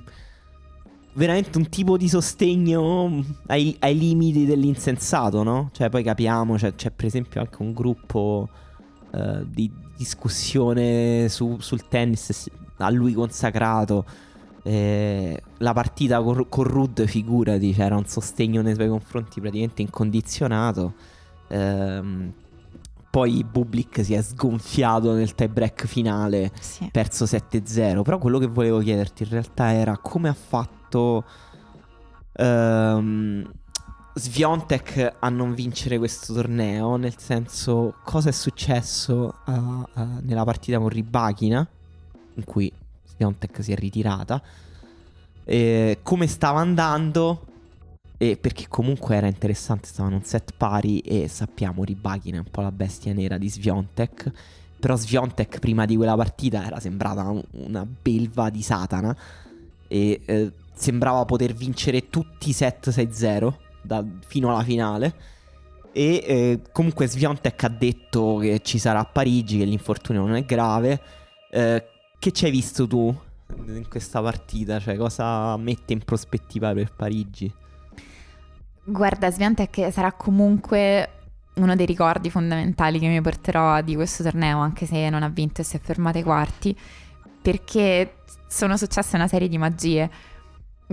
[1.13, 5.69] veramente un tipo di sostegno ai, ai limiti dell'insensato, no?
[5.73, 8.49] Cioè, poi capiamo, cioè, c'è per esempio anche un gruppo
[9.11, 14.05] uh, di discussione su, sul tennis a lui consacrato.
[14.63, 20.93] Eh, la partita con, con Rud, figurati, c'era un sostegno nei suoi confronti praticamente incondizionato.
[21.47, 22.31] Eh,
[23.11, 26.89] poi Bublik si è sgonfiato nel tie break finale, sì.
[26.91, 28.01] perso 7-0.
[28.01, 31.23] Però quello che volevo chiederti in realtà era come ha fatto.
[32.37, 33.45] Um,
[34.13, 39.85] Sviontek a non vincere questo torneo, nel senso cosa è successo uh, uh,
[40.21, 41.65] nella partita con Ribachina,
[42.33, 42.71] in cui
[43.05, 44.41] Sviontek si è ritirata,
[45.45, 47.45] eh, come stava andando,
[48.17, 52.61] e perché comunque era interessante, stavano un set pari e sappiamo Ribachina è un po'
[52.61, 54.31] la bestia nera di Sviontek,
[54.77, 59.15] però Sviontek prima di quella partita era sembrata una belva di Satana
[59.87, 65.13] e eh, sembrava poter vincere tutti i set 6-0 da, fino alla finale.
[65.93, 70.45] E eh, comunque Sviontek ha detto che ci sarà a Parigi, che l'infortunio non è
[70.45, 71.01] grave.
[71.49, 71.85] Eh,
[72.17, 73.13] che ci hai visto tu
[73.67, 74.79] in questa partita?
[74.79, 77.53] Cioè, cosa mette in prospettiva per Parigi?
[78.83, 81.09] Guarda, Sviantec sarà comunque
[81.55, 85.61] uno dei ricordi fondamentali che mi porterò di questo torneo, anche se non ha vinto
[85.61, 86.77] e si è fermato ai quarti,
[87.41, 88.15] perché
[88.47, 90.09] sono successe una serie di magie.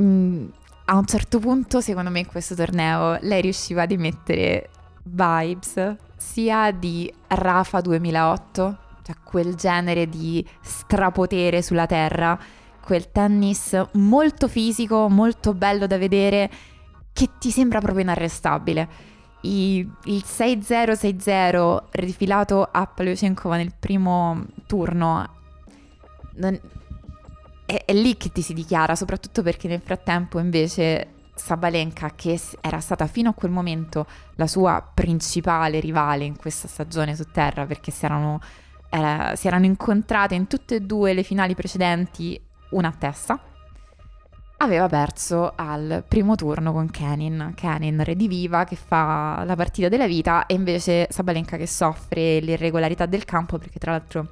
[0.01, 0.49] Mm,
[0.91, 4.71] a un certo punto, secondo me, in questo torneo lei riusciva ad emettere
[5.03, 12.39] vibes sia di Rafa 2008, cioè quel genere di strapotere sulla terra,
[12.83, 16.51] quel tennis molto fisico, molto bello da vedere,
[17.13, 18.89] che ti sembra proprio inarrestabile.
[19.43, 25.37] I, il 6-0-6-0 rifilato a Paleocenkova nel primo turno
[27.69, 32.81] è, è lì che ti si dichiara, soprattutto perché nel frattempo invece Sabalenka, che era
[32.81, 34.07] stata fino a quel momento
[34.37, 38.41] la sua principale rivale in questa stagione su terra, perché si erano,
[38.89, 42.41] era, si erano incontrate in tutte e due le finali precedenti
[42.71, 43.39] una a testa,
[44.61, 47.53] aveva perso al primo turno con Kenin.
[47.55, 53.27] Kenin rediviva che fa la partita della vita e invece Sabalenka che soffre l'irregolarità del
[53.27, 54.29] campo perché tra l'altro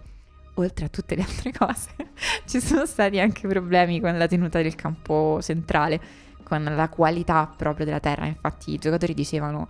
[0.56, 1.90] oltre a tutte le altre cose,
[2.46, 6.00] ci sono stati anche problemi con la tenuta del campo centrale,
[6.42, 8.26] con la qualità proprio della terra.
[8.26, 9.68] Infatti i giocatori dicevano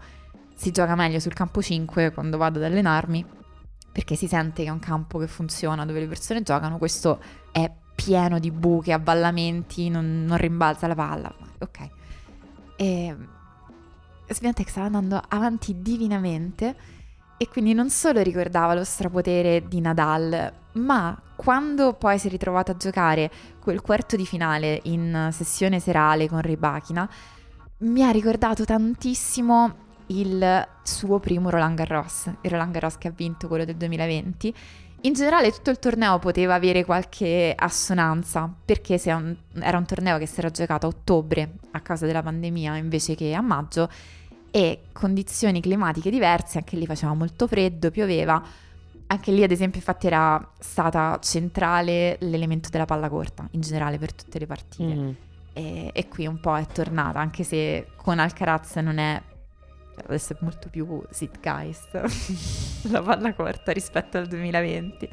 [0.54, 3.24] si gioca meglio sul campo 5 quando vado ad allenarmi,
[3.92, 6.78] perché si sente che è un campo che funziona, dove le persone giocano.
[6.78, 7.20] Questo
[7.52, 11.34] è pieno di buche, avvallamenti, non, non rimbalza la palla.
[11.58, 11.88] Ok.
[12.76, 13.16] E
[14.28, 16.74] Sviantec stava andando avanti divinamente
[17.36, 22.70] e quindi non solo ricordava lo strapotere di Nadal, ma quando poi si è ritrovato
[22.70, 23.30] a giocare
[23.60, 27.08] quel quarto di finale in sessione serale con Rybakina,
[27.78, 33.48] mi ha ricordato tantissimo il suo primo Roland Garros, il Roland Garros che ha vinto
[33.48, 34.54] quello del 2020.
[35.02, 40.26] In generale tutto il torneo poteva avere qualche assonanza, perché un, era un torneo che
[40.26, 43.90] si era giocato a ottobre a causa della pandemia invece che a maggio,
[44.50, 48.42] e condizioni climatiche diverse, anche lì faceva molto freddo, pioveva.
[49.08, 54.12] Anche lì, ad esempio, infatti era stata centrale l'elemento della palla corta, in generale per
[54.12, 54.94] tutte le partite.
[54.94, 55.10] Mm.
[55.52, 59.22] E, e, qui un po' è tornata, anche se con Alcaraz non è...
[60.08, 65.08] Adesso è molto più Zeitgeist, la palla corta rispetto al 2020.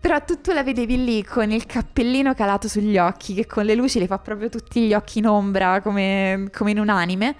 [0.00, 3.74] Però tu, tu la vedevi lì con il cappellino calato sugli occhi, che con le
[3.74, 7.36] luci le fa proprio tutti gli occhi in ombra, come, come in un anime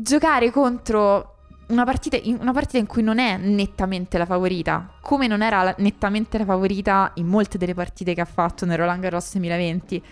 [0.00, 1.34] giocare contro
[1.68, 5.62] una partita, in, una partita in cui non è nettamente la favorita, come non era
[5.62, 10.02] la, nettamente la favorita in molte delle partite che ha fatto nel Roland Garros 2020.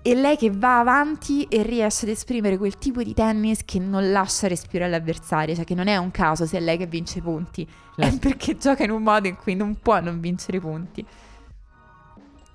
[0.00, 4.10] E lei che va avanti e riesce ad esprimere quel tipo di tennis che non
[4.10, 7.22] lascia respirare l'avversario, cioè che non è un caso se è lei che vince i
[7.22, 8.14] punti, certo.
[8.14, 11.04] è perché gioca in un modo in cui non può non vincere i punti.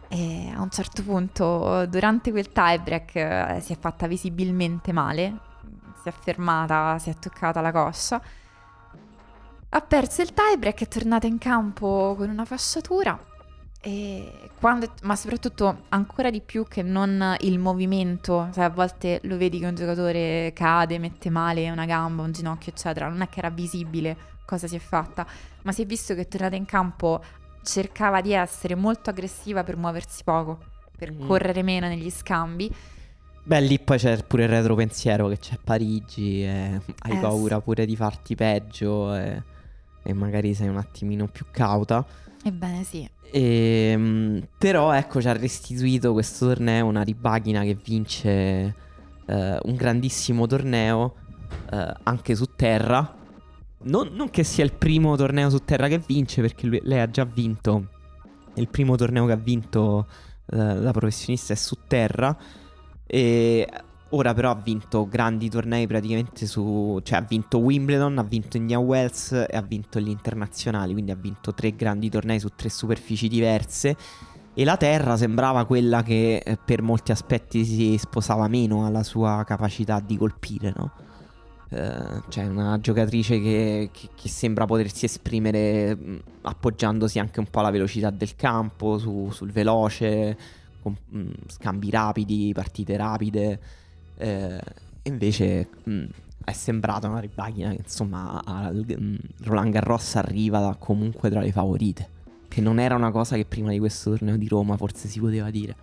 [0.08, 5.52] E a un certo punto, durante quel tiebreak, eh, si è fatta visibilmente male,
[6.04, 8.22] si è fermata, si è toccata la coscia.
[9.70, 13.18] Ha perso il tiebreak, è tornata in campo con una fasciatura.
[14.60, 19.60] Quando, ma soprattutto ancora di più che non il movimento, sai, a volte lo vedi
[19.60, 23.08] che un giocatore cade, mette male una gamba, un ginocchio, eccetera.
[23.08, 25.26] Non è che era visibile cosa si è fatta,
[25.64, 27.24] ma si è visto che è tornata in campo
[27.64, 30.60] cercava di essere molto aggressiva per muoversi poco,
[30.98, 31.28] per mm.
[31.28, 32.74] correre meno negli scambi
[33.46, 37.86] Beh, lì poi c'è pure il retropensiero che c'è Parigi e hai eh, paura pure
[37.86, 39.44] di farti peggio e,
[40.02, 42.06] e, magari sei un attimino più cauta.
[42.42, 43.10] Ebbene sì.
[43.30, 48.76] E, ehm, però ecco ci ha restituito questo torneo una ribachina che vince
[49.26, 51.16] eh, un grandissimo torneo
[51.70, 53.18] eh, anche su terra.
[53.86, 57.10] Non, non, che sia il primo torneo su terra che vince perché lui, lei ha
[57.10, 57.90] già vinto.
[58.54, 60.08] Il primo torneo che ha vinto
[60.46, 62.62] eh, da professionista è su terra
[63.06, 63.68] e
[64.10, 67.00] ora però ha vinto grandi tornei praticamente su...
[67.04, 71.18] cioè ha vinto Wimbledon, ha vinto Indian Wells e ha vinto gli internazionali, quindi ha
[71.20, 73.96] vinto tre grandi tornei su tre superfici diverse.
[74.56, 79.44] E la Terra sembrava quella che eh, per molti aspetti si sposava meno alla sua
[79.46, 80.92] capacità di colpire, no?
[81.70, 87.62] Uh, cioè una giocatrice che, che, che, sembra potersi esprimere mh, appoggiandosi anche un po'
[87.62, 90.38] alla velocità del campo, su, sul veloce,
[90.84, 93.60] con mh, mm, scambi rapidi, partite rapide.
[94.18, 94.62] Eh,
[95.04, 96.06] invece mh, mm,
[96.44, 101.52] è sembrata una ribaglia che insomma al, mh, mm, Roland Garros arriva comunque tra le
[101.52, 102.10] favorite.
[102.48, 105.50] Che non era una cosa che prima di questo torneo di Roma forse si poteva
[105.50, 105.76] dire.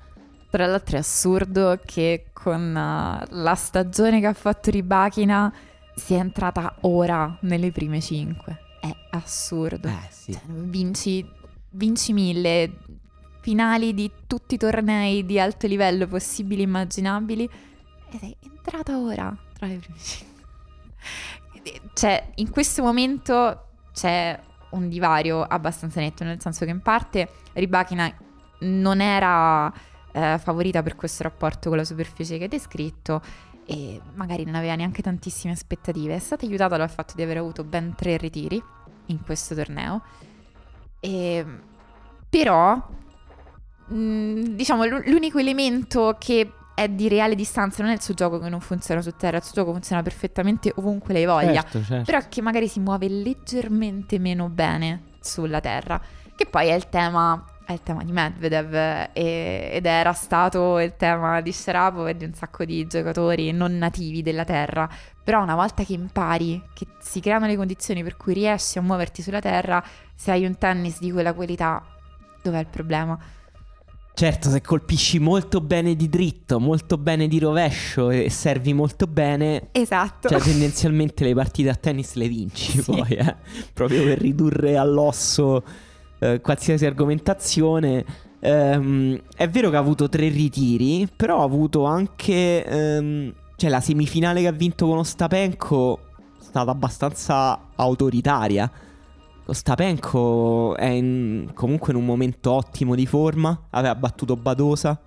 [0.51, 5.53] Tra l'altro è assurdo che con uh, la stagione che ha fatto Ribachina
[5.95, 8.59] sia entrata ora nelle prime cinque.
[8.81, 9.89] È assurdo.
[9.89, 10.33] Eh sì.
[10.33, 11.29] Cioè, vinci,
[11.71, 12.73] vinci mille
[13.41, 17.51] finali di tutti i tornei di alto livello possibili e immaginabili
[18.11, 20.29] e sei entrata ora tra le prime cinque.
[21.93, 24.39] Cioè, in questo momento c'è
[24.71, 28.13] un divario abbastanza netto, nel senso che in parte Ribachina
[28.61, 29.73] non era
[30.13, 33.23] eh, favorita per questo rapporto con la superficie che hai descritto
[33.65, 36.15] e magari non aveva neanche tantissime aspettative.
[36.15, 38.63] È stata aiutata dal fatto di aver avuto ben tre ritiri
[39.07, 40.03] in questo torneo.
[40.99, 41.47] E,
[42.29, 42.89] però,
[43.91, 48.39] mh, mm, diciamo, l'unico elemento che è di reale distanza non è il suo gioco
[48.39, 52.05] che non funziona su terra, il suo gioco funziona perfettamente ovunque lei voglia, certo, certo.
[52.05, 56.01] però che magari si muove leggermente meno bene sulla terra,
[56.35, 58.75] che poi è il tema è il tema di Medvedev
[59.13, 63.79] e, ed era stato il tema di Sharapov e di un sacco di giocatori non
[63.79, 64.89] nativi della terra.
[65.23, 69.23] Però una volta che impari, che si creano le condizioni per cui riesci a muoverti
[69.23, 69.83] sulla terra,
[70.15, 71.81] se hai un tennis di quella qualità,
[72.43, 73.17] dov'è il problema?
[74.13, 79.69] Certo, se colpisci molto bene di dritto, molto bene di rovescio e servi molto bene,
[79.73, 80.29] esatto.
[80.29, 82.93] Cioè, tendenzialmente le partite a tennis le vinci sì.
[82.93, 83.37] poi, eh?
[83.73, 85.65] proprio per ridurre all'osso
[86.19, 88.05] eh, qualsiasi argomentazione.
[88.41, 92.65] Um, è vero che ha avuto tre ritiri, però ha avuto anche.
[92.69, 95.99] Um, cioè, la semifinale che ha vinto con Ostapenko
[96.39, 98.71] è stata abbastanza autoritaria.
[99.51, 103.67] Ostapenko è in, comunque in un momento ottimo di forma.
[103.71, 104.99] Aveva battuto Badosa.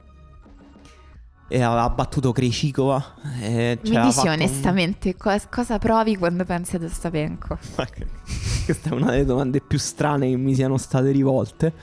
[1.47, 3.15] E aveva battuto Krejcikova.
[3.39, 5.15] Mi dici onestamente un...
[5.17, 7.57] cosa, cosa provi quando pensi ad Ostapenko?
[8.65, 11.73] Questa è una delle domande più strane che mi siano state rivolte.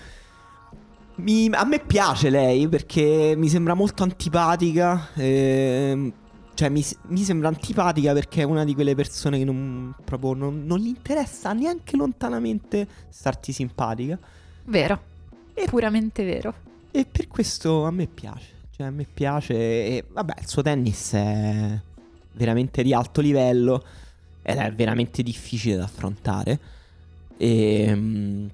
[1.16, 5.08] Mi, a me piace lei perché mi sembra molto antipatica.
[5.14, 6.12] Eh,
[6.61, 10.66] cioè, mi, mi, sembra antipatica perché è una di quelle persone che non, proprio non,
[10.66, 14.18] non gli interessa neanche lontanamente starti simpatica.
[14.64, 15.00] Vero.
[15.54, 16.52] È puramente vero.
[16.90, 18.48] E per questo a me piace.
[18.76, 19.54] Cioè, a me piace.
[19.54, 21.80] E vabbè, il suo tennis è
[22.32, 23.82] veramente di alto livello
[24.42, 26.58] ed è veramente difficile da affrontare.
[27.38, 28.50] E, um,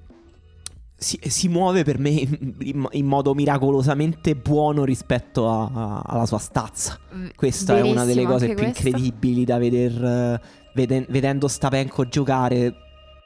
[0.97, 6.39] si, si, muove per me in, in, modo miracolosamente buono rispetto a, a, alla sua
[6.39, 6.99] stazza.
[7.35, 8.89] Questa Verissimo, è una delle cose più questo.
[8.89, 10.41] incredibili da veder
[10.77, 12.75] vede, vedendo Stapenko giocare.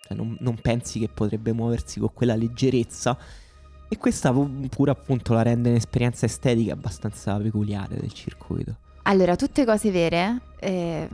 [0.03, 3.19] Cioè, non, non pensi che potrebbe muoversi con quella leggerezza.
[3.89, 8.77] E questa pure appunto la rende un'esperienza estetica abbastanza peculiare del circuito.
[9.03, 10.41] Allora, tutte cose vere.
[10.61, 11.09] Eh,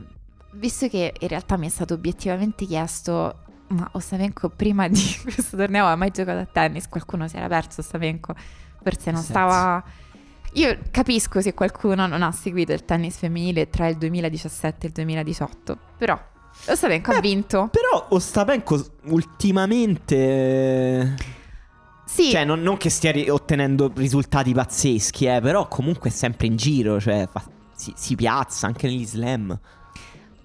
[0.53, 5.87] visto che in realtà mi è stato obiettivamente chiesto, ma Ostavenko prima di questo torneo
[5.87, 6.89] ha mai giocato a tennis?
[6.89, 8.35] Qualcuno si era perso Ostavenko,
[8.83, 9.83] forse non stava...
[10.53, 14.95] Io capisco se qualcuno non ha seguito il tennis femminile tra il 2017 e il
[14.95, 16.19] 2018, però
[16.69, 17.69] Ostapenko eh, ha vinto.
[17.71, 21.15] Però Ostapenko ultimamente...
[22.07, 22.31] Sì.
[22.31, 27.01] Cioè, non, non che stia ottenendo risultati pazzeschi, eh, però comunque è sempre in giro,
[27.01, 27.43] cioè fa,
[27.75, 29.59] si, si piazza anche negli slam.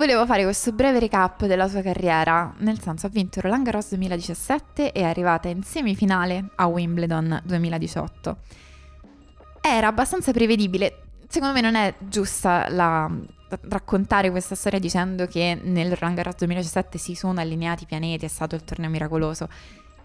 [0.01, 4.93] Volevo fare questo breve recap della sua carriera, nel senso ha vinto Roland Garros 2017
[4.93, 8.37] e è arrivata in semifinale a Wimbledon 2018.
[9.61, 13.07] Era abbastanza prevedibile, secondo me non è giusta la,
[13.69, 18.27] raccontare questa storia dicendo che nel Roland Garros 2017 si sono allineati i pianeti, è
[18.27, 19.47] stato il torneo miracoloso.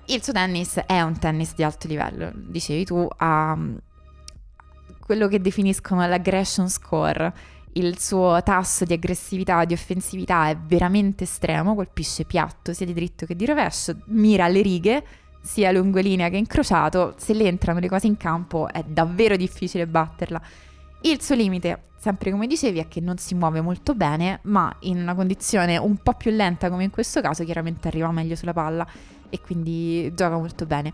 [0.09, 3.57] Il suo tennis è un tennis di alto livello, dicevi tu, ha
[5.01, 7.32] quello che definiscono l'aggression score
[7.77, 13.27] il suo tasso di aggressività, di offensività è veramente estremo, colpisce piatto sia di dritto
[13.27, 15.05] che di rovescio, mira alle righe,
[15.41, 20.41] sia lungolinea che incrociato, se le entrano le cose in campo è davvero difficile batterla.
[21.03, 24.99] Il suo limite, sempre come dicevi, è che non si muove molto bene, ma in
[24.99, 28.87] una condizione un po' più lenta come in questo caso chiaramente arriva meglio sulla palla
[29.29, 30.93] e quindi gioca molto bene.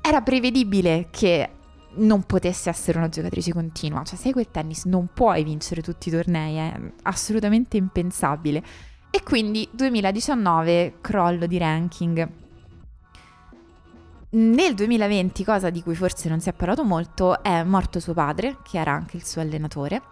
[0.00, 1.48] Era prevedibile che
[1.96, 4.02] non potesse essere una giocatrice continua.
[4.02, 8.62] Cioè, se quel tennis non puoi vincere tutti i tornei, è assolutamente impensabile.
[9.10, 12.28] E quindi 2019 crollo di ranking.
[14.28, 18.58] Nel 2020, cosa di cui forse non si è parlato molto, è morto suo padre,
[18.62, 20.02] che era anche il suo allenatore.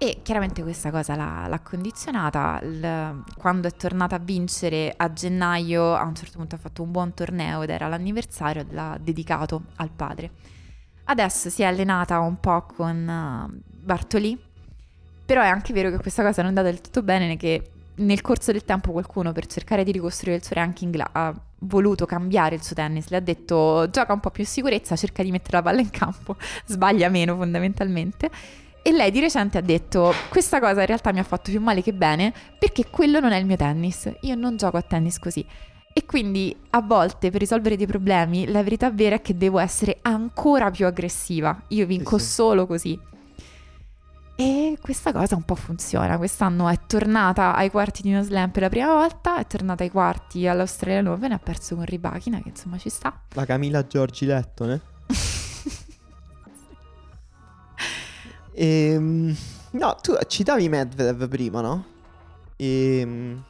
[0.00, 2.60] E chiaramente questa cosa l'ha, l'ha condizionata.
[2.62, 6.92] Il, quando è tornata a vincere a gennaio, a un certo punto ha fatto un
[6.92, 10.30] buon torneo ed era l'anniversario, l'ha dedicato al padre.
[11.10, 14.38] Adesso si è allenata un po' con uh, Bartoli,
[15.24, 18.20] però è anche vero che questa cosa non è andata del tutto bene, che nel
[18.20, 22.62] corso del tempo qualcuno per cercare di ricostruire il suo ranking l'ha voluto cambiare il
[22.62, 25.80] suo tennis, le ha detto gioca un po' più sicurezza, cerca di mettere la palla
[25.80, 26.36] in campo,
[26.66, 28.30] sbaglia meno fondamentalmente.
[28.82, 31.82] E lei di recente ha detto questa cosa in realtà mi ha fatto più male
[31.82, 35.44] che bene perché quello non è il mio tennis, io non gioco a tennis così.
[35.98, 39.98] E quindi a volte per risolvere dei problemi la verità vera è che devo essere
[40.02, 42.30] ancora più aggressiva, io vinco Sì, sì.
[42.34, 43.00] solo così.
[44.36, 46.16] E questa cosa un po' funziona.
[46.16, 49.90] Quest'anno è tornata ai quarti di uno slam per la prima volta, è tornata ai
[49.90, 53.20] quarti all'Australian Open e ha perso con Ribachina, che insomma ci sta.
[53.30, 54.80] La Camilla Giorgi Lettone.
[58.60, 59.36] Ehm,
[59.72, 61.84] no, tu citavi Medvedev prima, no?
[62.56, 63.40] Ehm,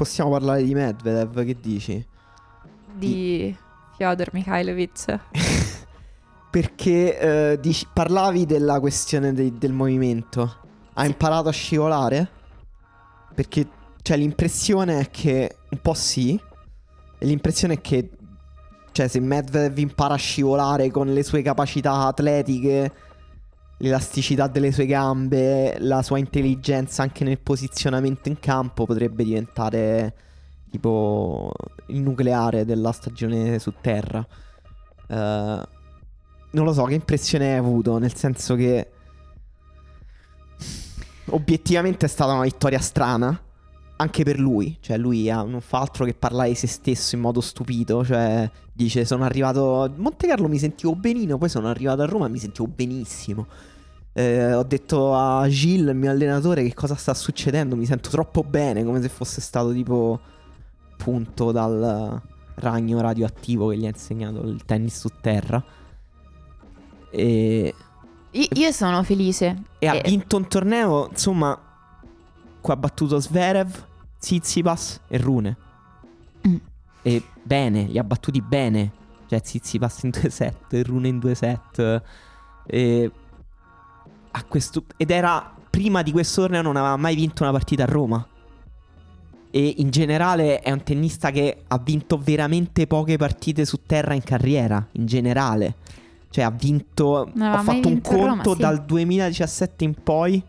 [0.00, 2.06] possiamo parlare di Medvedev, che dici?
[2.94, 3.54] di
[3.98, 5.18] Fyodor Mikhailovic.
[6.50, 10.56] Perché eh, dici- parlavi della questione de- del movimento.
[10.94, 12.28] Ha imparato a scivolare?
[13.34, 13.68] Perché
[14.00, 16.40] cioè, l'impressione è che un po' sì.
[17.18, 18.10] E l'impressione è che
[18.92, 22.90] cioè, se Medvedev impara a scivolare con le sue capacità atletiche,
[23.82, 30.14] l'elasticità delle sue gambe, la sua intelligenza anche nel posizionamento in campo, potrebbe diventare
[30.70, 31.52] tipo
[31.86, 34.26] il nucleare della stagione su terra.
[35.08, 35.68] Eh,
[36.52, 37.98] non lo so, che impressione hai avuto?
[37.98, 38.90] Nel senso che
[41.26, 43.42] obiettivamente è stata una vittoria strana.
[43.96, 47.42] Anche per lui, cioè lui non fa altro che parlare di se stesso in modo
[47.42, 52.06] stupito, cioè dice sono arrivato a Monte Carlo mi sentivo benino, poi sono arrivato a
[52.06, 53.46] Roma e mi sentivo benissimo.
[54.20, 58.42] Eh, ho detto a Gilles, il mio allenatore, che cosa sta succedendo, mi sento troppo
[58.42, 60.20] bene, come se fosse stato tipo
[60.96, 62.20] punto dal
[62.56, 65.62] ragno radioattivo che gli ha insegnato il tennis su terra.
[67.10, 67.74] E,
[68.32, 69.62] Io, io sono felice.
[69.78, 71.58] e ha Eh, vinto un torneo, insomma,
[72.60, 73.86] qua ha battuto Zverev,
[74.18, 75.56] Tsitsipas e Rune.
[76.46, 76.56] Mm.
[77.02, 78.92] E bene, li ha battuti bene.
[79.26, 82.02] Cioè Tsitsipas in due set, e Rune in due set.
[82.66, 83.10] E
[84.46, 88.26] questo, ed era prima di questo torneo non aveva mai vinto una partita a Roma.
[89.52, 94.22] E in generale è un tennista che ha vinto veramente poche partite su terra in
[94.22, 95.76] carriera, in generale.
[96.30, 98.60] Cioè ha vinto, aveva ho fatto un vinto a Roma, conto sì.
[98.60, 100.42] dal 2017 in poi,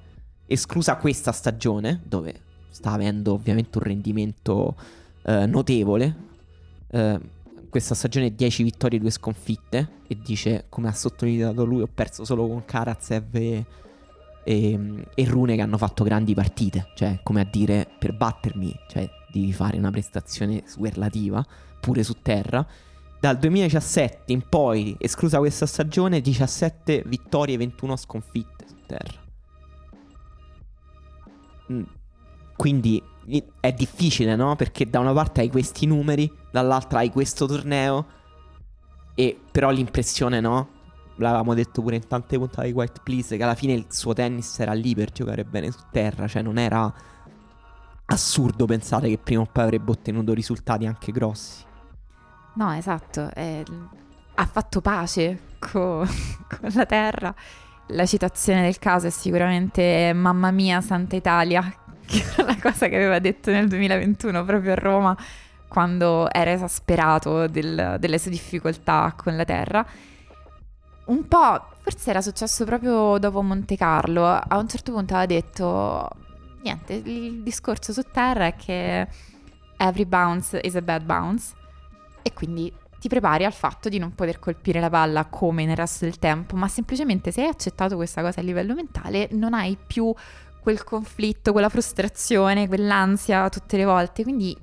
[0.45, 2.34] esclusa questa stagione, dove
[2.69, 4.75] sta avendo ovviamente un rendimento
[5.23, 6.15] eh, notevole.
[6.89, 7.19] Eh,
[7.72, 9.89] questa stagione 10 vittorie e 2 sconfitte.
[10.07, 13.65] E dice, come ha sottolineato lui, ho perso solo con Karatsev e,
[14.43, 16.89] e, e Rune che hanno fatto grandi partite.
[16.93, 21.43] Cioè, come a dire, per battermi, cioè, devi fare una prestazione superlativa,
[21.80, 22.67] pure su terra.
[23.19, 29.19] Dal 2017 in poi, esclusa questa stagione, 17 vittorie e 21 sconfitte su terra.
[31.72, 31.84] Mm,
[32.57, 33.01] Quindi
[33.59, 34.55] è difficile, no?
[34.55, 38.05] Perché da una parte hai questi numeri, dall'altra hai questo torneo.
[39.15, 40.69] E però l'impressione, no?
[41.17, 44.59] L'avevamo detto pure in tante puntate di White Please, che alla fine il suo tennis
[44.59, 46.28] era lì per giocare bene su terra.
[46.28, 46.91] Cioè non era
[48.05, 51.63] assurdo pensare che prima o poi avrebbe ottenuto risultati anche grossi.
[52.55, 53.30] No, esatto.
[53.34, 53.63] eh,
[54.36, 56.05] ha fatto pace co-
[56.47, 57.34] con la terra.
[57.88, 61.80] La citazione del caso è sicuramente Mamma mia, Santa Italia,
[62.12, 65.18] che era la cosa che aveva detto nel 2021 proprio a Roma,
[65.68, 69.86] quando era esasperato del- delle sue difficoltà con la terra.
[71.05, 76.09] Un po', forse era successo proprio dopo Monte Carlo, a un certo punto aveva detto,
[76.62, 79.07] niente, il discorso su terra è che
[79.78, 81.53] every bounce is a bad bounce
[82.22, 86.05] e quindi ti prepari al fatto di non poter colpire la palla come nel resto
[86.05, 90.14] del tempo, ma semplicemente se hai accettato questa cosa a livello mentale non hai più
[90.62, 94.24] quel conflitto, quella frustrazione, quell'ansia tutte le volte.
[94.24, 94.55] Quindi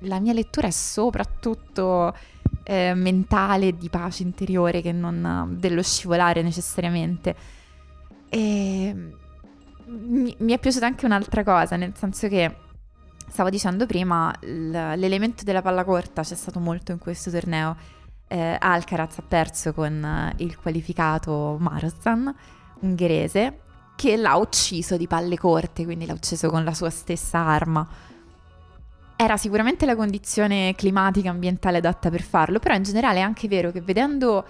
[0.00, 2.14] la mia lettura è soprattutto
[2.64, 7.36] eh, mentale, di pace interiore, che non eh, dello scivolare necessariamente.
[8.28, 9.12] E
[9.86, 12.56] mi, mi è piaciuta anche un'altra cosa, nel senso che
[13.28, 17.76] stavo dicendo prima, l'elemento della palla corta c'è stato molto in questo torneo.
[18.28, 22.34] Eh, Alcaraz ha perso con eh, il qualificato Marozan,
[22.80, 23.61] ungherese,
[24.02, 27.86] che l'ha ucciso di palle corte, quindi l'ha ucciso con la sua stessa arma.
[29.14, 33.70] Era sicuramente la condizione climatica ambientale adatta per farlo, però in generale è anche vero
[33.70, 34.44] che vedendo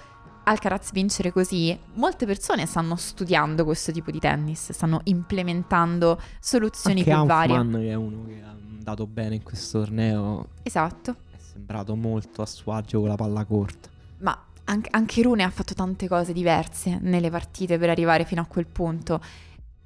[0.44, 7.12] Alcaraz vincere così, molte persone stanno studiando questo tipo di tennis, stanno implementando soluzioni Anche
[7.12, 7.54] più varie.
[7.54, 11.16] Hanfman, che è uno che è andato bene in questo torneo, Esatto.
[11.30, 13.90] è sembrato molto a suo agio con la palla corta.
[14.20, 18.46] Ma anche, anche Rune ha fatto tante cose diverse nelle partite per arrivare fino a
[18.46, 19.20] quel punto.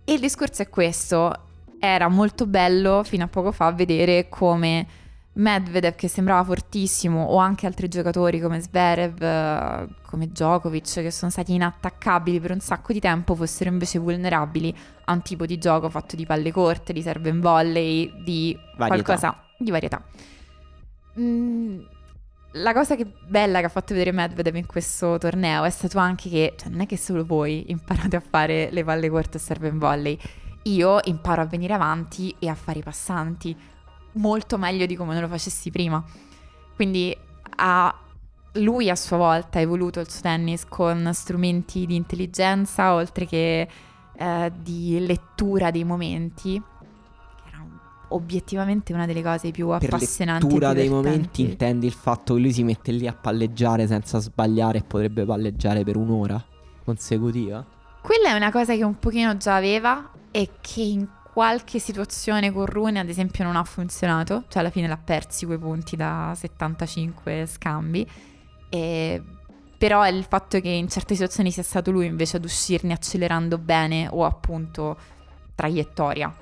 [0.05, 1.33] E il discorso è questo.
[1.79, 4.87] Era molto bello fino a poco fa vedere come
[5.37, 11.31] Medvedev che sembrava fortissimo o anche altri giocatori come Zverev, eh, come Djokovic che sono
[11.31, 14.75] stati inattaccabili per un sacco di tempo fossero invece vulnerabili
[15.05, 18.87] a un tipo di gioco fatto di palle corte, di serve in volley, di varietà.
[18.87, 20.03] qualcosa di varietà.
[21.19, 21.81] Mm,
[22.57, 26.29] la cosa che bella che ha fatto vedere Medvedev in questo torneo è stato anche
[26.29, 29.69] che cioè, non è che solo voi imparate a fare le palle corte e serve
[29.69, 30.19] in volley.
[30.65, 33.57] Io imparo a venire avanti e a fare i passanti
[34.13, 36.03] molto meglio di come non lo facessi prima.
[36.75, 37.17] Quindi
[37.57, 37.95] ha,
[38.53, 43.69] lui a sua volta ha evoluto il suo tennis con strumenti di intelligenza oltre che
[44.17, 46.61] eh, di lettura dei momenti.
[48.09, 50.47] Obiettivamente una delle cose più per appassionanti.
[50.47, 54.79] lettura dei momenti intendi il fatto che lui si mette lì a palleggiare senza sbagliare
[54.79, 56.43] e potrebbe palleggiare per un'ora
[56.85, 57.65] consecutiva?
[58.01, 62.65] Quella è una cosa che un pochino già aveva e che in qualche situazione con
[62.65, 67.45] Rune ad esempio non ha funzionato, cioè alla fine l'ha persi quei punti da 75
[67.47, 68.09] scambi,
[68.71, 69.23] e...
[69.77, 73.59] però è il fatto che in certe situazioni sia stato lui invece ad uscirne accelerando
[73.59, 74.97] bene o appunto
[75.55, 76.35] traiettoria.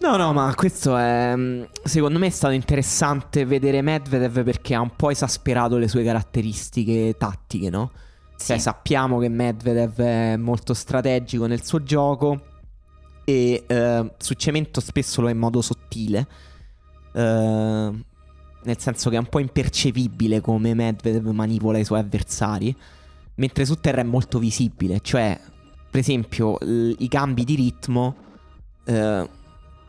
[0.00, 1.34] No, no, ma questo è.
[1.36, 6.02] Mm, secondo me è stato interessante vedere Medvedev perché ha un po' esasperato le sue
[6.02, 7.90] caratteristiche tattiche, no?
[8.36, 8.46] Sì.
[8.46, 12.40] Cioè, sappiamo che Medvedev è molto strategico nel suo gioco
[13.24, 16.26] e uh, su cemento spesso lo è in modo sottile.
[17.12, 18.02] Uh,
[18.62, 22.74] nel senso che è un po' impercepibile come Medvedev manipola i suoi avversari,
[23.34, 25.38] mentre su terra è molto visibile, cioè
[25.90, 28.16] per esempio l- i cambi di ritmo
[28.86, 29.28] uh,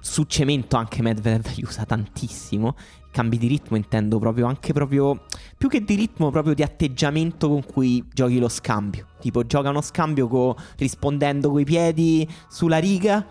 [0.02, 2.76] su cemento anche Medvedev li usa tantissimo.
[3.12, 5.26] Cambi di ritmo intendo proprio anche proprio
[5.58, 9.08] più che di ritmo proprio di atteggiamento con cui giochi lo scambio.
[9.20, 13.26] Tipo gioca uno scambio co- rispondendo coi piedi sulla riga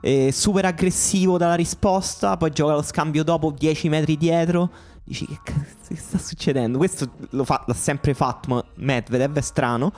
[0.00, 4.70] eh, super aggressivo dalla risposta, poi gioca lo scambio dopo 10 metri dietro.
[5.04, 6.78] Dici che cazzo sta succedendo?
[6.78, 7.10] Questo
[7.44, 9.92] fa, l'ha sempre fatto, ma Medvedev è strano.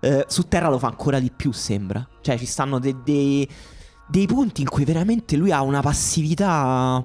[0.00, 2.06] Eh, su terra lo fa ancora di più, sembra.
[2.20, 3.48] Cioè ci stanno dei, dei,
[4.08, 7.04] dei punti in cui veramente lui ha una passività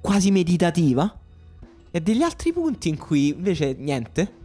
[0.00, 1.14] quasi meditativa.
[1.90, 4.38] E degli altri punti in cui invece niente.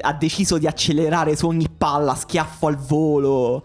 [0.00, 3.62] ha deciso di accelerare su ogni palla, schiaffo al volo,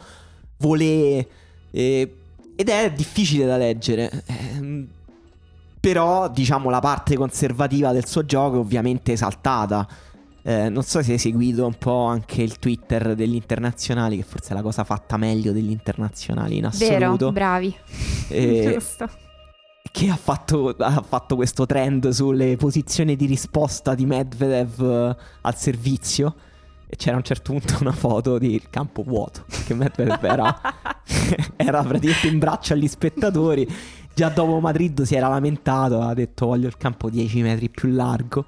[0.57, 1.27] volé.
[1.71, 4.23] Ed è difficile da leggere.
[4.25, 4.85] Eh,
[5.79, 9.87] però, diciamo, la parte conservativa del suo gioco è ovviamente esaltata.
[10.47, 14.51] Eh, non so se hai seguito un po' anche il Twitter degli internazionali, che forse
[14.51, 17.31] è la cosa fatta meglio degli internazionali in assoluto.
[17.31, 17.75] Vero, bravi.
[18.29, 19.09] Eh, Giusto.
[19.91, 25.55] Che ha fatto, ha fatto, questo trend sulle posizioni di risposta di Medvedev eh, al
[25.57, 26.33] servizio.
[26.87, 29.43] E c'era a un certo punto una foto di campo vuoto.
[29.65, 30.61] Che Medvedev era,
[31.57, 33.67] era praticamente in braccio agli spettatori.
[34.13, 38.45] Già dopo Madrid si era lamentato, ha detto voglio il campo 10 metri più largo.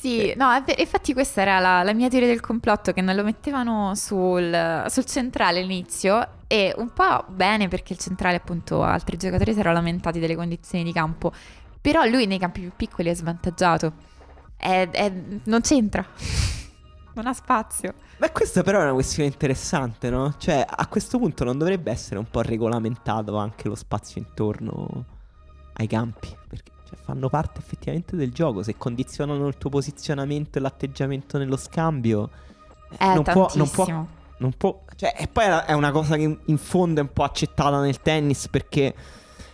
[0.00, 0.48] Sì, no,
[0.78, 5.04] infatti questa era la, la, mia teoria del complotto, che non lo mettevano sul, sul,
[5.04, 10.18] centrale all'inizio e un po' bene perché il centrale appunto altri giocatori si erano lamentati
[10.18, 11.34] delle condizioni di campo,
[11.82, 13.92] però lui nei campi più piccoli è svantaggiato,
[14.56, 15.12] è, è,
[15.44, 16.02] non c'entra
[17.12, 17.92] non ha spazio.
[18.16, 20.34] Beh, questa però è una questione interessante, no?
[20.38, 25.04] Cioè, a questo punto non dovrebbe essere un po' regolamentato anche lo spazio intorno
[25.74, 26.39] ai campi?
[26.90, 28.62] Cioè, fanno parte effettivamente del gioco.
[28.62, 32.30] Se condizionano il tuo posizionamento e l'atteggiamento nello scambio,
[32.98, 34.06] eh, non, può, non può.
[34.38, 34.82] Non può.
[34.96, 38.48] Cioè, e poi è una cosa che in fondo è un po' accettata nel tennis
[38.48, 38.94] perché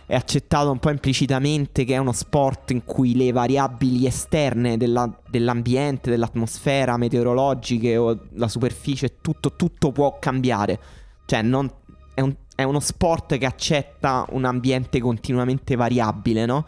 [0.05, 5.13] è accettato un po' implicitamente che è uno sport in cui le variabili esterne della,
[5.29, 10.79] dell'ambiente, dell'atmosfera, meteorologiche o la superficie, tutto, tutto può cambiare.
[11.25, 11.69] Cioè, non,
[12.13, 16.65] è, un, è, uno sport che accetta un ambiente continuamente variabile, no?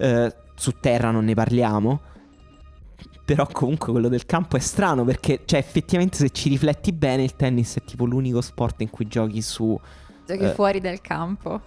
[0.00, 2.00] Eh, su terra non ne parliamo.
[3.24, 7.36] Però comunque quello del campo è strano perché, cioè, effettivamente se ci rifletti bene, il
[7.36, 9.78] tennis è tipo l'unico sport in cui giochi su...
[10.26, 11.60] Giochi eh, fuori dal campo.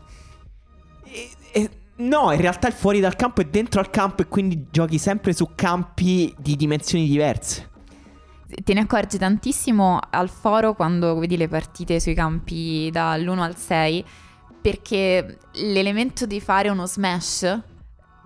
[1.05, 4.67] E, e, no, in realtà il fuori dal campo è dentro al campo e quindi
[4.71, 7.69] giochi sempre su campi di dimensioni diverse.
[8.63, 14.05] Te ne accorgi tantissimo al foro quando vedi le partite sui campi dall'1 al 6
[14.61, 17.61] perché l'elemento di fare uno smash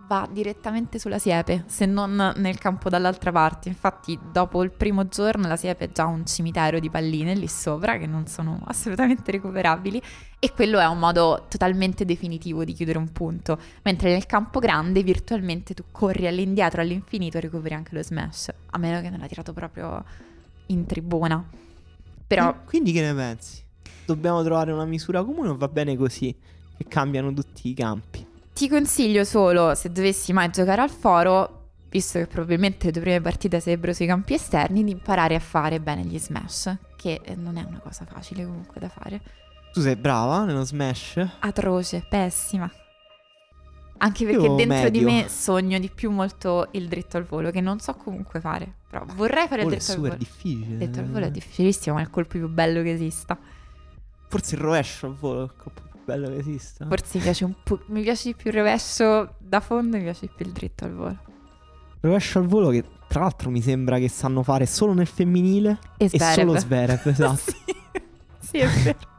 [0.08, 3.68] va direttamente sulla siepe, se non nel campo dall'altra parte.
[3.68, 7.98] Infatti, dopo il primo giorno la siepe è già un cimitero di palline lì sopra
[7.98, 10.02] che non sono assolutamente recuperabili
[10.40, 15.04] e quello è un modo totalmente definitivo di chiudere un punto, mentre nel campo grande
[15.04, 19.28] virtualmente tu corri all'indietro all'infinito e recuperi anche lo smash, a meno che non l'ha
[19.28, 20.04] tirato proprio
[20.68, 21.46] in tribuna.
[22.26, 23.64] Però quindi che ne pensi?
[24.06, 26.36] Dobbiamo trovare una misura comune o va bene così
[26.78, 28.27] che cambiano tutti i campi?
[28.58, 33.22] Ti consiglio solo, se dovessi mai giocare al foro, visto che probabilmente le tue prime
[33.22, 37.64] partite sarebbero sui campi esterni, di imparare a fare bene gli smash, che non è
[37.64, 39.22] una cosa facile comunque da fare.
[39.72, 41.24] Tu sei brava nello smash?
[41.38, 42.68] Atroce, pessima.
[44.00, 44.90] Anche perché Io dentro medio.
[44.90, 48.74] di me sogno di più molto il dritto al volo, che non so comunque fare.
[48.90, 50.16] Però vorrei fare il Volo è dritto al super volo.
[50.16, 50.66] difficile.
[50.66, 53.38] Il dritto al volo è difficilissimo, ma è il colpo più bello che esista.
[54.30, 56.86] Forse il rovescio al volo è il colpo bello che esista.
[56.88, 57.82] Forse mi piace un po'.
[57.88, 60.94] Mi piace di più il rovescio da fondo, mi piace di più il dritto al
[60.94, 61.18] volo.
[62.00, 66.10] Rovescio al volo che tra l'altro mi sembra che sanno fare solo nel femminile E
[66.10, 67.36] e solo Zverev, esatto.
[67.36, 67.56] sì.
[68.40, 69.16] sì, è vero.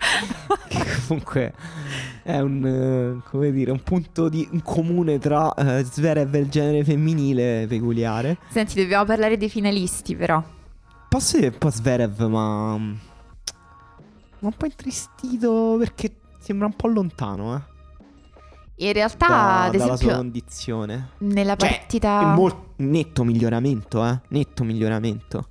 [0.68, 1.52] che comunque
[2.24, 2.66] è un,
[3.22, 7.66] eh, come dire, un punto di, in comune tra eh, Zverev e il genere femminile
[7.68, 8.38] peculiare.
[8.48, 10.42] Senti, dobbiamo parlare dei finalisti, però.
[11.08, 13.08] Posso dire un po' Zverev, ma...
[14.40, 17.60] ma un po' intristito perché sembra un po' lontano, eh.
[18.86, 21.08] In realtà, da- ad dalla sua esempio, condizione.
[21.18, 22.20] nella Cioè, partita.
[22.20, 24.20] È molto netto miglioramento, eh.
[24.28, 25.48] Netto miglioramento.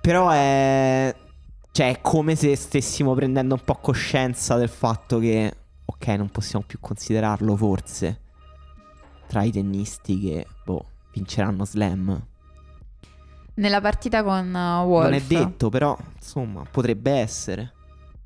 [0.00, 1.14] Però è.
[1.70, 5.54] Cioè, è come se stessimo prendendo un po' coscienza del fatto che.
[5.84, 8.20] Ok, non possiamo più considerarlo forse.
[9.28, 10.46] Tra i tennisti che.
[10.64, 12.26] Boh, vinceranno slam.
[13.54, 15.04] Nella partita con uh, Wolf.
[15.04, 15.96] Non è detto, però.
[16.16, 17.72] Insomma, potrebbe essere.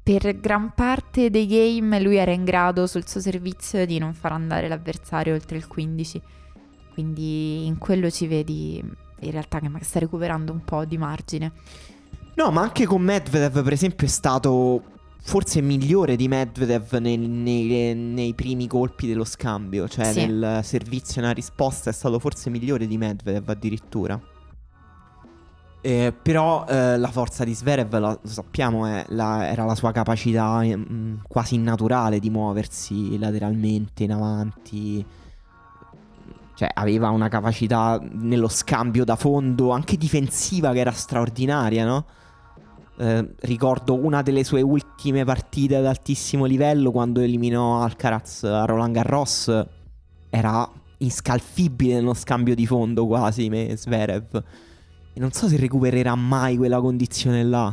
[0.03, 4.33] Per gran parte dei game lui era in grado sul suo servizio di non far
[4.33, 6.21] andare l'avversario oltre il 15.
[6.93, 8.83] Quindi in quello ci vedi
[9.23, 11.53] in realtà che sta recuperando un po' di margine.
[12.35, 14.83] No, ma anche con Medvedev, per esempio, è stato
[15.23, 19.87] forse migliore di Medvedev nei, nei- nei primi colpi dello scambio.
[19.87, 20.27] Cioè, Sì.
[20.27, 24.19] nel servizio e nella risposta è stato forse migliore di Medvedev addirittura.
[25.83, 30.61] Eh, però eh, la forza di Zverev, la- lo sappiamo, la- era la sua capacità
[30.63, 35.05] mm, quasi innaturale di muoversi lateralmente in avanti.
[36.55, 42.05] Cioè, aveva una capacità nello scambio da fondo, anche difensiva, che era straordinaria, no?
[42.99, 48.93] Eh, ricordo una delle sue ultime partite ad altissimo livello quando eliminò Alcaraz a Roland
[48.93, 49.67] Garros.
[50.29, 54.43] Era inscalfibile nello scambio di fondo quasi, me Zverev.
[55.21, 57.71] E non so se recupererà mai quella condizione là.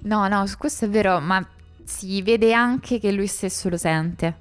[0.00, 1.46] No, no, su questo è vero, ma
[1.84, 4.36] si vede anche che lui stesso lo sente,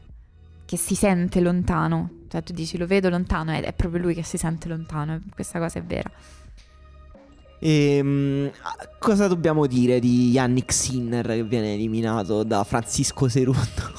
[0.66, 2.10] che si sente lontano.
[2.28, 5.60] Cioè tu dici lo vedo lontano, ed è proprio lui che si sente lontano, questa
[5.60, 6.10] cosa è vera.
[7.60, 8.50] Ehm,
[8.98, 13.94] cosa dobbiamo dire di Yannick Sinner che viene eliminato da Francisco Cerundo?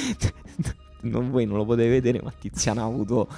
[1.02, 3.28] non, voi non lo potete vedere, ma Tiziana ha avuto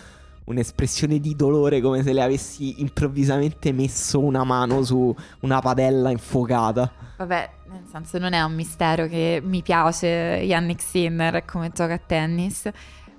[0.49, 6.91] un'espressione di dolore come se le avessi improvvisamente messo una mano su una padella infuocata.
[7.19, 11.99] Vabbè, nel senso non è un mistero che mi piace Yannick Sinner come gioca a
[11.99, 12.69] tennis,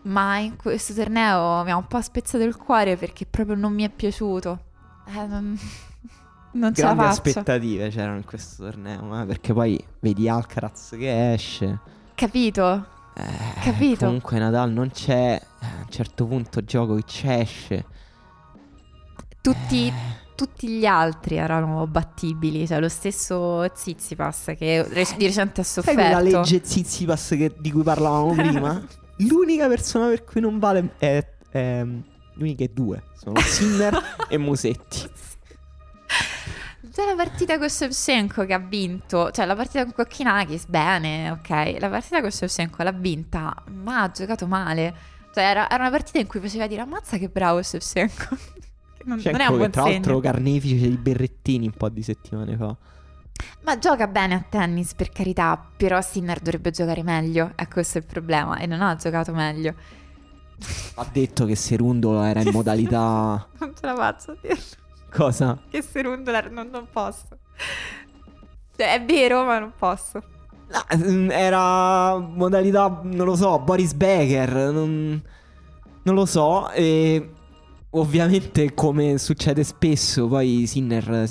[0.03, 3.84] ma in questo torneo mi ha un po' spezzato il cuore perché proprio non mi
[3.84, 4.59] è piaciuto.
[5.07, 5.57] Eh, non,
[6.53, 11.80] non ce Grandi aspettative c'erano in questo torneo, eh, perché poi vedi Alcaraz che esce.
[12.15, 12.97] Capito?
[13.28, 14.05] Eh, Capito.
[14.05, 17.86] Comunque Nadal non c'è, a un certo punto Djokovic esce.
[19.41, 19.93] Tutti, Eh.
[20.36, 24.86] tutti gli altri erano battibili, cioè lo stesso Zizipas che
[25.17, 26.38] di recente ha Sai quella sofferto.
[26.39, 28.82] legge Zizipas che- di cui parlavamo prima?
[29.28, 31.26] L'unica persona per cui non vale è...
[31.49, 33.97] è le uniche due sono Sinner
[34.30, 35.09] e Musetti.
[36.92, 41.78] Già la partita con Shevchenko che ha vinto, cioè la partita con Kokkinakis, bene, ok.
[41.80, 44.94] La partita con Shevchenko l'ha vinta, ma ha giocato male.
[45.32, 48.38] Cioè era, era una partita in cui faceva dire ammazza che bravo Shevchenko.
[49.00, 52.58] Che non, non è un buon tra l'altro carnefice di berrettini un po' di settimane
[52.58, 52.76] fa.
[53.62, 58.04] Ma gioca bene a tennis, per carità, però Sinner dovrebbe giocare meglio, è questo il
[58.04, 59.74] problema, e non ha giocato meglio.
[60.96, 63.48] Ha detto che Serundo era in modalità...
[63.60, 64.78] Non ce la faccio a dirlo.
[65.10, 65.57] Cosa?
[65.70, 67.38] Che Serundola non, non posso.
[68.76, 70.22] Cioè, è vero, ma non posso.
[70.72, 75.22] No, mm, era modalità, non lo so, Boris Becker, non,
[76.03, 76.70] non lo so.
[76.72, 77.32] E
[77.91, 81.28] ovviamente, come succede spesso, poi Sinner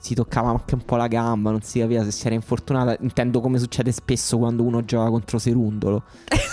[0.00, 2.96] si- toccava anche un po' la gamba, non si capiva se si era infortunata.
[3.00, 6.02] Intendo come succede spesso quando uno gioca contro Serundolo.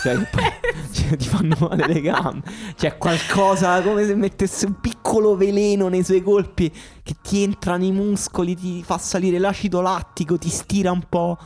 [0.04, 0.44] Cioè, poi-
[0.92, 2.44] cioè, ti fanno male le gambe.
[2.76, 6.72] C'è qualcosa come se mettesse un piccolo veleno nei suoi colpi
[7.02, 11.38] che ti entra nei muscoli, ti fa salire l'acido lattico, ti stira un po'.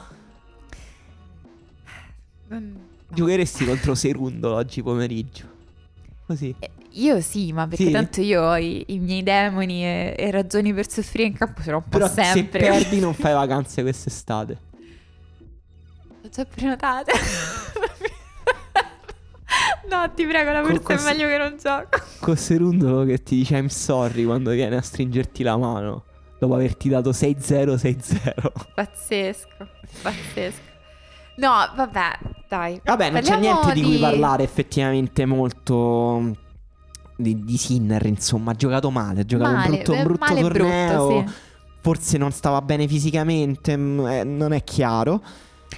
[3.13, 5.45] Giocheresti contro Serundo oggi pomeriggio.
[6.25, 6.53] Così.
[6.59, 7.91] Eh, Io sì, ma perché Sì?
[7.91, 11.71] tanto io ho i, i miei demoni e, e ragioni per soffrire in campo ce
[11.71, 12.61] l'ho un po' Però sempre.
[12.63, 14.57] se perdi non fai vacanze quest'estate.
[16.23, 17.11] Ho già prenotate.
[19.89, 21.99] No, ti prego, la forza è meglio che non gioco.
[22.21, 26.05] Con Serundolo che ti dice I'm sorry quando viene a stringerti la mano.
[26.39, 28.33] Dopo averti dato 6-0-6-0.
[28.73, 29.67] Pazzesco,
[30.01, 30.61] pazzesco.
[31.35, 32.17] No, vabbè,
[32.47, 32.79] dai.
[32.83, 36.35] Vabbè, non c'è niente di cui parlare effettivamente molto
[37.21, 40.25] di, di Sinner, insomma, ha giocato male, ha giocato Male, un brutto, un eh, brutto
[40.25, 41.33] torneo, brutto, sì.
[41.81, 45.21] forse non stava bene fisicamente, mm, eh, non è chiaro.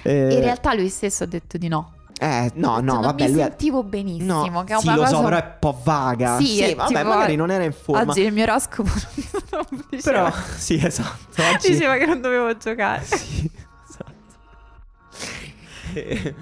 [0.02, 1.92] Eh, In realtà lui stesso ha detto di no.
[2.18, 4.50] eh, no, detto, no, non vabbè, mi lui sentivo benissimo.
[4.50, 6.36] No, che sì, lo so, cosa- però è un po' vaga.
[6.38, 8.10] Sì, Sì, vabbè, tipo- magari non era in forma.
[8.10, 8.90] Oggi il mio oroscopo
[9.52, 11.42] non Però, sì, esatto.
[11.54, 11.70] Oggi...
[11.70, 13.04] diceva che non dovevo giocare.
[13.14, 13.50] Sì,
[13.88, 14.12] esatto.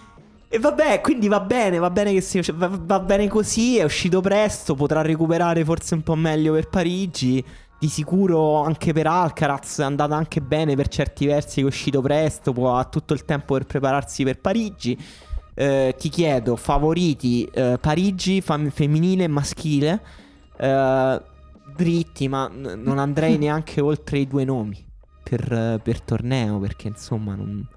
[0.56, 4.22] E, vabbè, quindi va bene, va bene che si, va, va bene così, è uscito
[4.22, 7.43] presto, potrà recuperare forse un po' meglio per Parigi.
[7.78, 11.99] Di sicuro anche per Alcaraz è andata anche bene per certi versi che è uscito
[11.99, 14.97] presto, può, ha tutto il tempo per prepararsi per Parigi.
[15.53, 20.01] Eh, ti chiedo, favoriti eh, Parigi, fam- femminile e maschile?
[20.58, 21.22] Eh,
[21.76, 24.82] dritti, ma n- non andrei neanche oltre i due nomi
[25.22, 27.68] per, per torneo perché insomma non...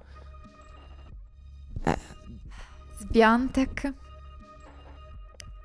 [3.09, 3.93] Sbiantec.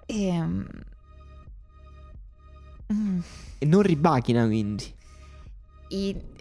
[0.09, 0.31] E...
[2.93, 3.21] mm,
[3.59, 4.93] e non ribachina quindi.
[5.89, 6.34] i-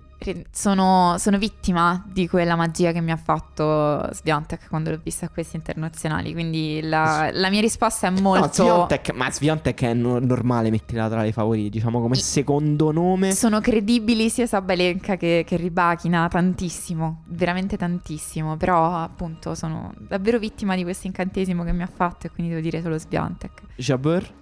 [0.51, 5.30] sono, sono vittima di quella magia che mi ha fatto Sbiantec quando l'ho vista a
[5.30, 6.34] questi internazionali.
[6.34, 8.51] Quindi la, la mia risposta è No, molto.
[8.53, 13.34] Swiatek, ma Swiatek è no- normale metterla tra i favoriti, diciamo come secondo nome.
[13.34, 18.57] Sono credibili sia Sabalenka che, che Ribachina tantissimo, veramente tantissimo.
[18.57, 22.28] Però, appunto, sono davvero vittima di questo incantesimo che mi ha fatto.
[22.28, 23.61] E quindi devo dire solo Sbiantec.
[23.76, 24.34] Jabeur?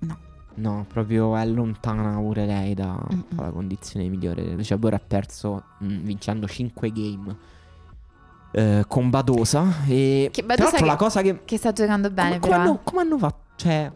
[0.00, 0.18] No.
[0.58, 3.06] No, proprio è lontana pure lei dalla
[3.52, 4.42] condizione migliore.
[4.56, 7.36] Jabeur ha perso mm, vincendo 5 game
[8.52, 9.84] eh, con Badosa.
[9.86, 11.44] E Che Badosa che- la cosa che...
[11.44, 12.62] Che sta giocando bene, come, come però.
[12.64, 12.68] eh.
[12.68, 13.38] hanno, come hanno fatto?
[13.56, 13.92] Cioè,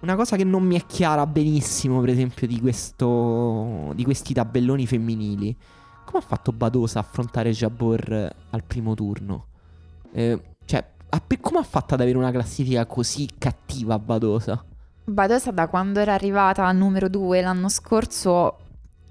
[0.00, 4.86] una cosa che non mi è chiara benissimo, per esempio, di, questo, di questi tabelloni
[4.86, 5.56] femminili.
[6.04, 9.46] Come ha fatto Badosa a affrontare Jabor eh, al primo turno?
[10.12, 10.84] Eh, cioè,
[11.40, 14.64] come ha fatto ad avere una classifica così cattiva Badosa?
[15.10, 18.58] Badosa da quando era arrivata al numero 2 l'anno scorso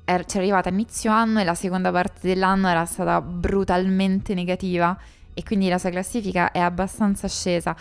[0.06, 4.98] er- c'era arrivata a inizio anno e la seconda parte dell'anno era stata brutalmente negativa
[5.34, 7.76] e quindi la sua classifica è abbastanza scesa.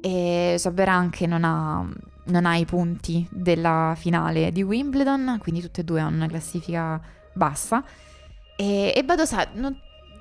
[0.00, 1.84] E Jabber anche non ha,
[2.26, 7.00] non ha i punti della finale di Wimbledon, quindi tutte e due hanno una classifica
[7.32, 7.82] bassa.
[8.56, 9.76] E, e Badosa non-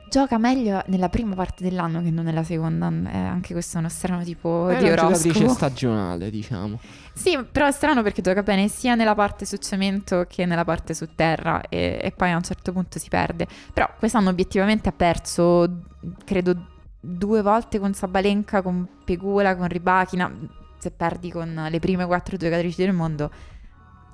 [0.09, 3.89] gioca meglio nella prima parte dell'anno che non nella seconda, Eh, anche questo è uno
[3.89, 5.53] strano tipo È di una giocatrice oroscopo.
[5.53, 6.79] stagionale, diciamo.
[7.13, 10.93] Sì, però è strano perché gioca bene sia nella parte su cemento che nella parte
[10.93, 13.47] su terra e, e poi a un certo punto si perde.
[13.73, 15.81] Però quest'anno obiettivamente ha perso,
[16.23, 16.67] credo,
[16.99, 20.31] due volte con Sabalenka, con Pegula, con Ribachina.
[20.77, 23.31] Se perdi con le prime quattro giocatrici del mondo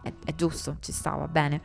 [0.04, 1.62] è, è giusto, ci sta, va bene.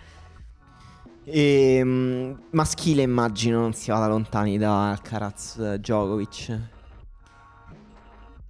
[1.29, 6.59] E mm, maschile immagino non si vada lontani da Alcaraz eh, Djokovic.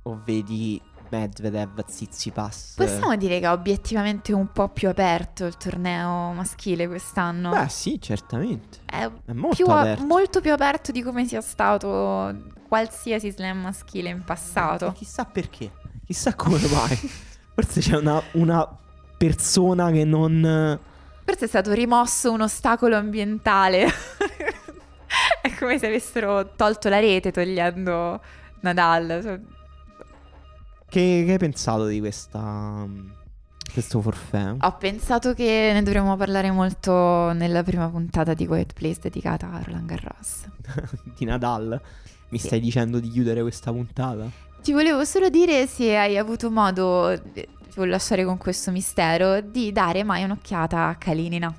[0.02, 2.74] O vedi Medvedev, Tsitsipas.
[2.78, 2.84] eh.
[2.84, 7.50] Possiamo dire che è obiettivamente un po' più aperto il torneo maschile quest'anno.
[7.50, 8.80] Beh, sì, certamente.
[8.84, 14.10] è È molto più a- molto più aperto di come sia stato qualsiasi slam maschile
[14.10, 14.92] in passato.
[14.92, 15.70] chissà perché.
[16.04, 16.96] Chissà come mai.
[17.54, 18.68] Forse c'è una, una
[19.16, 20.78] persona che non.
[21.26, 23.86] Forse è stato rimosso un ostacolo ambientale.
[25.42, 28.20] è come se avessero tolto la rete togliendo
[28.60, 29.42] Nadal.
[30.88, 32.86] Che, che hai pensato di questa.
[33.72, 34.54] Questo forfè?
[34.60, 39.60] Ho pensato che ne dovremmo parlare molto nella prima puntata di Quiet Place dedicata a
[39.62, 40.44] Roland Garros.
[41.18, 41.78] di Nadal.
[42.28, 42.46] Mi Sì.
[42.46, 44.30] stai dicendo di chiudere questa puntata?
[44.62, 47.20] Ti volevo solo dire se hai avuto modo,
[47.76, 51.54] ti voglio lasciare con questo mistero, di dare mai un'occhiata a Kalinina.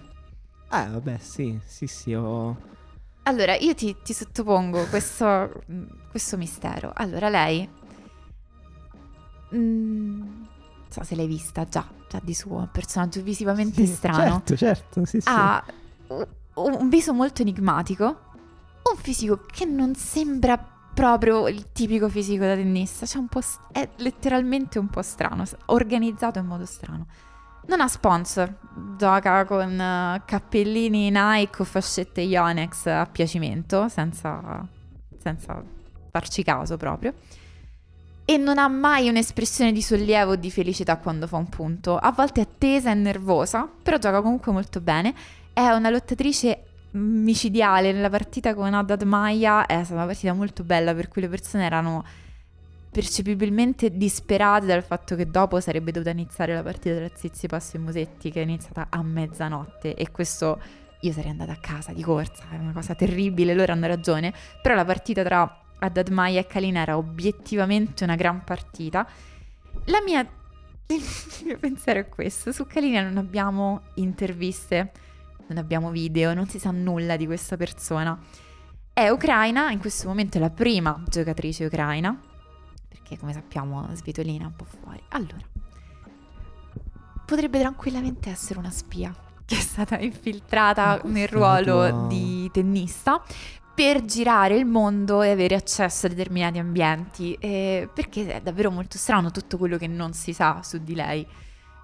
[0.72, 2.58] Eh, vabbè, sì, sì, sì, ho.
[3.24, 6.92] Allora, io ti, ti sottopongo questo, mm, questo mistero.
[6.96, 7.70] Allora, lei...
[9.54, 10.48] mm, non
[10.90, 14.42] so se l'hai vista già, già di suo, un personaggio visivamente Sì, strano.
[14.44, 15.30] Certo, certo, sì, sì.
[15.30, 15.64] Ha
[16.08, 18.06] u- un viso molto enigmatico,
[18.92, 20.58] un fisico che non sembra
[20.98, 26.48] proprio il tipico fisico da tennista, cioè st- è letteralmente un po' strano, organizzato in
[26.48, 27.06] modo strano.
[27.68, 28.52] Non ha sponsor,
[28.98, 34.68] gioca con eh, cappellini Nike o fascette Yonex a piacimento, senza,
[35.22, 35.64] senza
[36.10, 37.14] farci caso proprio.
[38.26, 41.96] E non ha mai un'espressione di sollievo o di felicità quando fa un punto.
[41.96, 45.14] A volte è tesa e nervosa, però gioca comunque molto bene.
[45.54, 49.66] È una lottatrice micidiale nella partita con Haddad Maya.
[49.66, 52.04] È stata una partita molto bella per cui le persone erano
[52.90, 58.32] percepibilmente disperate dal fatto che dopo sarebbe dovuta iniziare la partita tra Zizipas e Musetti
[58.32, 60.60] che è iniziata a mezzanotte e questo
[61.02, 64.74] io sarei andata a casa di corsa, è una cosa terribile, loro hanno ragione, però
[64.74, 69.08] la partita tra Haddad Maia e Kalina era obiettivamente una gran partita.
[69.86, 70.28] La mia
[70.88, 71.04] il
[71.44, 74.92] mio pensiero è questo, su Kalina non abbiamo interviste,
[75.48, 78.18] non abbiamo video, non si sa nulla di questa persona.
[78.94, 82.20] È ucraina, in questo momento è la prima giocatrice ucraina,
[82.88, 85.02] perché come sappiamo Svitolina è un po' fuori.
[85.10, 85.46] Allora,
[87.26, 89.14] potrebbe tranquillamente essere una spia
[89.46, 92.08] che è stata infiltrata nel ruolo tua...
[92.08, 93.24] di tennista
[93.74, 98.98] per girare il mondo e avere accesso a determinati ambienti, eh, perché è davvero molto
[98.98, 101.26] strano tutto quello che non si sa su di lei.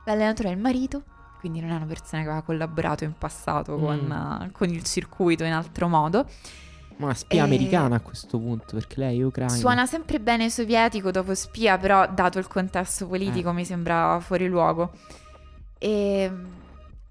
[0.05, 1.03] L'allenatore è il marito,
[1.43, 3.81] quindi non è una persona che aveva collaborato in passato mm.
[3.81, 6.25] con, con, il circuito in altro modo.
[6.99, 7.43] Una spia e...
[7.43, 9.53] americana a questo punto, perché lei è ucraina.
[9.53, 13.53] Suona sempre bene sovietico dopo spia, però dato il contesto politico eh.
[13.53, 14.93] mi sembra fuori luogo.
[15.77, 16.31] E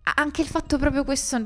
[0.02, 1.36] anche il fatto proprio questo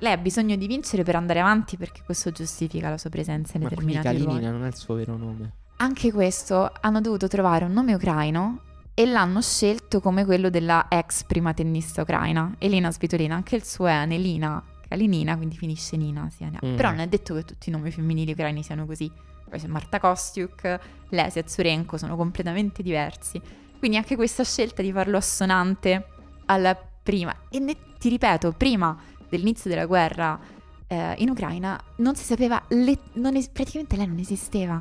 [0.00, 3.62] lei ha bisogno di vincere per andare avanti perché questo giustifica la sua presenza in
[3.62, 4.46] Ma determinati Kalinina ruoli.
[4.46, 5.52] non è il suo vero nome.
[5.76, 11.24] Anche questo hanno dovuto trovare un nome ucraino e l'hanno scelto come quello della ex
[11.24, 13.34] prima tennista ucraina, Elena Svitolina.
[13.34, 16.28] Anche il suo è Anelina Kalinina, quindi finisce Nina.
[16.30, 16.76] Sì, mm.
[16.76, 19.10] Però non è detto che tutti i nomi femminili ucraini siano così.
[19.48, 20.78] Poi c'è Marta Kostiuk,
[21.08, 23.40] Lesia Zurenko, sono completamente diversi.
[23.78, 26.06] Quindi anche questa scelta di farlo assonante
[26.46, 28.96] alla prima, e ne, ti ripeto, prima
[29.28, 30.38] dell'inizio della guerra
[30.86, 34.74] eh, in Ucraina non si sapeva, le, non es- praticamente lei non esisteva.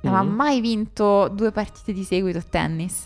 [0.00, 0.14] Non mm-hmm.
[0.14, 3.04] aveva mai vinto due partite di seguito a tennis.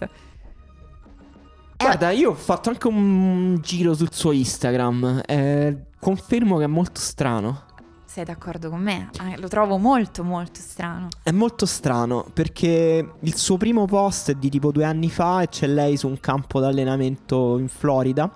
[1.82, 5.22] Guarda, io ho fatto anche un giro sul suo Instagram.
[5.26, 7.64] Eh, confermo che è molto strano.
[8.04, 9.10] Sei d'accordo con me?
[9.18, 11.08] Ah, lo trovo molto molto strano.
[11.24, 15.48] È molto strano perché il suo primo post è di tipo due anni fa e
[15.48, 18.30] c'è lei su un campo d'allenamento in Florida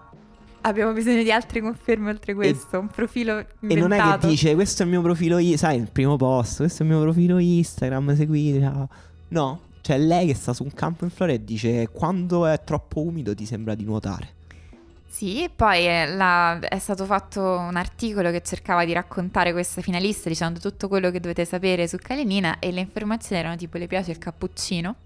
[0.63, 3.71] abbiamo bisogno di altre conferme oltre questo, e, un profilo inventato.
[3.71, 6.83] E non è che dice questo è il mio profilo, sai, il primo post, questo
[6.83, 8.89] è il mio profilo Instagram, seguite.
[9.29, 13.03] No, cioè lei che sta su un campo in Florida e dice quando è troppo
[13.03, 14.35] umido ti sembra di nuotare.
[15.07, 20.29] Sì, poi è, la, è, stato fatto un articolo che cercava di raccontare questa finalista
[20.29, 24.11] dicendo tutto quello che dovete sapere su Kalenina e le informazioni erano tipo le piace
[24.11, 24.97] il cappuccino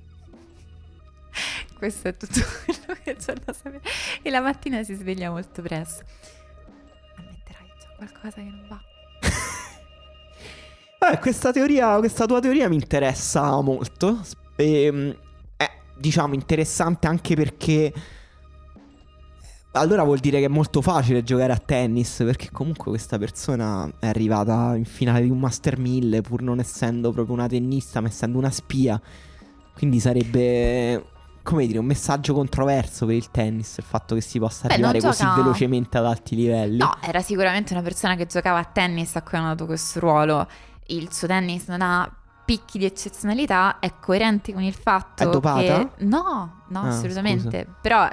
[1.77, 3.83] questo è tutto quello che c'è da sapere.
[4.23, 6.05] E la mattina si sveglia molto presto.
[7.17, 8.81] Ammetterai, c'è qualcosa che non va.
[10.99, 14.23] Vabbè, questa teoria, questa tua teoria mi interessa molto.
[14.61, 15.17] E, ehm,
[15.57, 17.93] è, diciamo, interessante anche perché...
[19.73, 24.09] Allora vuol dire che è molto facile giocare a tennis perché comunque questa persona è
[24.09, 28.37] arrivata in finale di un Master 1000 pur non essendo proprio una tennista ma essendo
[28.37, 29.01] una spia.
[29.73, 31.05] Quindi sarebbe
[31.43, 35.01] come dire, un messaggio controverso per il tennis, il fatto che si possa Beh, arrivare
[35.01, 36.79] così velocemente ad alti livelli.
[36.79, 40.47] No, era sicuramente una persona che giocava a tennis a cui hanno dato questo ruolo.
[40.87, 42.20] Il suo tennis non ha
[42.51, 45.61] picchi di eccezionalità, è coerente con il fatto è dopata?
[45.61, 46.05] che...
[46.05, 47.63] No, no, ah, assolutamente.
[47.63, 47.79] Scusa.
[47.81, 48.09] Però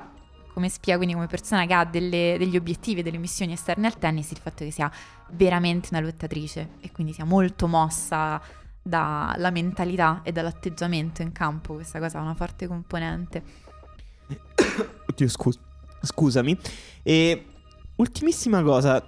[0.53, 3.97] come spia, quindi come persona che ha delle, degli obiettivi e delle missioni esterne al
[3.97, 4.91] tennis, il fatto che sia
[5.31, 8.39] veramente una lottatrice e quindi sia molto mossa
[8.79, 13.43] dalla mentalità e dall'atteggiamento in campo, questa cosa ha una forte componente.
[15.09, 15.59] Oddio, scus-
[16.01, 16.55] scusami.
[17.01, 17.45] E
[17.95, 19.03] ultimissima cosa,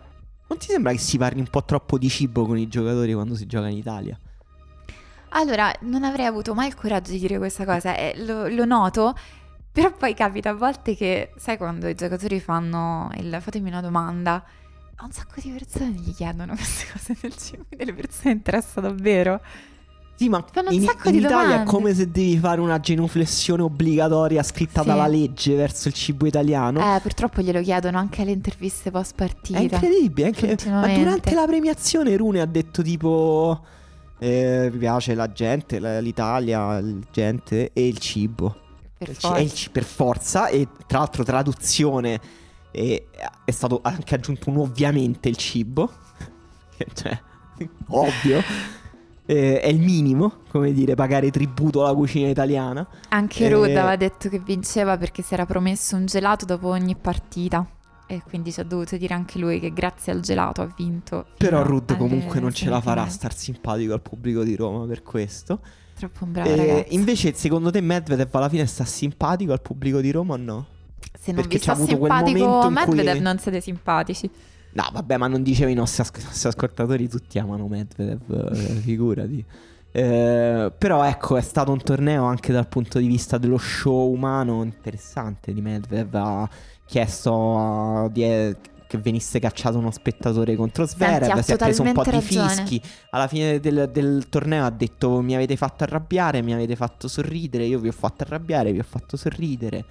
[0.47, 3.35] non ti sembra che si parli un po' troppo di cibo con i giocatori quando
[3.35, 4.19] si gioca in Italia?
[5.29, 9.15] Allora, non avrei avuto mai il coraggio di dire questa cosa, eh, lo, lo, noto,
[9.71, 14.43] però poi capita a volte che, sai quando i giocatori fanno il fatemi una domanda,
[14.95, 19.39] a un sacco di persone gli chiedono queste cose del cibo, delle persone interessa davvero.
[20.15, 24.87] Sì, ma in, in Italia è come se devi fare una genuflessione obbligatoria scritta sì.
[24.87, 26.81] dalla legge verso il cibo italiano.
[26.81, 29.59] Eh, purtroppo glielo chiedono anche alle interviste post partita.
[29.59, 30.75] È incredibile, è incredibile.
[30.75, 33.63] Ma durante la premiazione Rune ha detto tipo...
[34.19, 38.55] Eh, mi piace la gente, l'Italia, la gente e il cibo.
[38.97, 39.39] Per forza.
[39.39, 40.47] Il, per forza.
[40.49, 42.19] E tra l'altro traduzione
[42.71, 43.07] e
[43.43, 45.91] è stato anche aggiunto un ovviamente il cibo.
[46.93, 47.19] cioè,
[47.87, 48.41] ovvio
[49.25, 52.87] eh, è il minimo, come dire, pagare tributo alla cucina italiana.
[53.09, 56.95] Anche eh, Rud aveva detto che vinceva perché si era promesso un gelato dopo ogni
[56.95, 57.65] partita.
[58.11, 61.27] E quindi ci ha dovuto dire anche lui che grazie al gelato ha vinto.
[61.37, 65.03] Però Rud comunque non ce la farà a star simpatico al pubblico di Roma per
[65.03, 65.59] questo.
[65.93, 70.09] Troppo un bravo eh, Invece, secondo te Medvedev alla fine sta simpatico al pubblico di
[70.09, 70.65] Roma o no?
[71.19, 73.21] Se non Perché vi sta simpatico Medvedev cui...
[73.21, 74.27] non siete simpatici.
[74.71, 79.45] No, vabbè, ma non dicevo i nostri, as- nostri ascoltatori tutti amano Medvedev, eh, figurati.
[79.91, 84.63] Eh, però ecco, è stato un torneo anche dal punto di vista dello show umano
[84.63, 86.15] interessante di Medvedev.
[86.15, 86.49] Ha
[86.89, 88.55] chiesto a- di- eh,
[88.87, 92.47] che venisse cacciato uno spettatore contro Zverev, si è preso un po' di ragione.
[92.49, 92.81] fischi.
[93.11, 97.65] Alla fine del, del torneo ha detto mi avete fatto arrabbiare, mi avete fatto sorridere,
[97.65, 99.85] io vi ho fatto arrabbiare, vi ho fatto sorridere.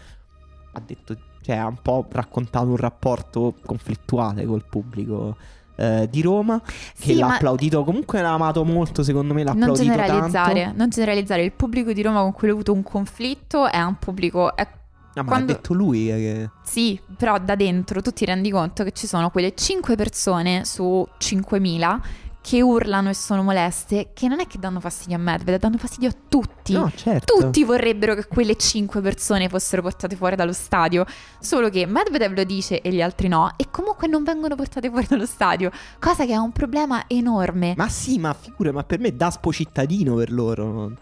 [0.72, 5.36] Ha detto, cioè ha un po' raccontato un rapporto conflittuale col pubblico
[5.76, 9.62] eh, di Roma che Sì, l'ha applaudito, comunque l'ha amato molto, secondo me l'ha non
[9.62, 10.76] applaudito generalizzare, tanto.
[10.78, 11.44] non generalizzare.
[11.44, 14.56] Il pubblico di Roma con cui ho avuto un conflitto è un pubblico...
[14.56, 14.66] è-
[15.14, 16.51] Ah, ma quando- ha detto lui che...
[16.62, 21.06] Sì, però da dentro tu ti rendi conto che ci sono quelle 5 persone su
[21.18, 22.01] 5.000
[22.40, 26.09] che urlano e sono moleste, che non è che danno fastidio a Medvedev, danno fastidio
[26.09, 26.72] a tutti.
[26.72, 27.35] No, certo.
[27.35, 31.05] Tutti vorrebbero che quelle 5 persone fossero portate fuori dallo stadio,
[31.40, 35.06] solo che Medvedev lo dice e gli altri no, e comunque non vengono portate fuori
[35.06, 37.74] dallo stadio, cosa che è un problema enorme.
[37.76, 40.93] Ma sì, ma figura, ma per me è daspo cittadino per loro.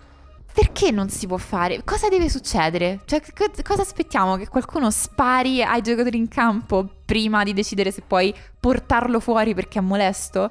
[0.57, 1.85] Perché non si può fare?
[1.85, 3.01] Cosa deve succedere?
[3.05, 4.37] Cioè, co- cosa aspettiamo?
[4.37, 9.81] Che qualcuno spari ai giocatori in campo prima di decidere se puoi portarlo fuori perché
[9.81, 10.51] è molesto?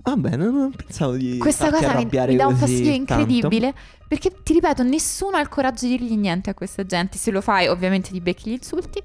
[0.00, 3.14] Vabbè, non, non pensavo di Questa cosa mi, mi dà un fastidio tanto.
[3.14, 3.74] incredibile.
[4.06, 7.18] Perché ti ripeto, nessuno ha il coraggio di dirgli niente a questa gente.
[7.18, 9.02] Se lo fai, ovviamente ti becchi gli insulti.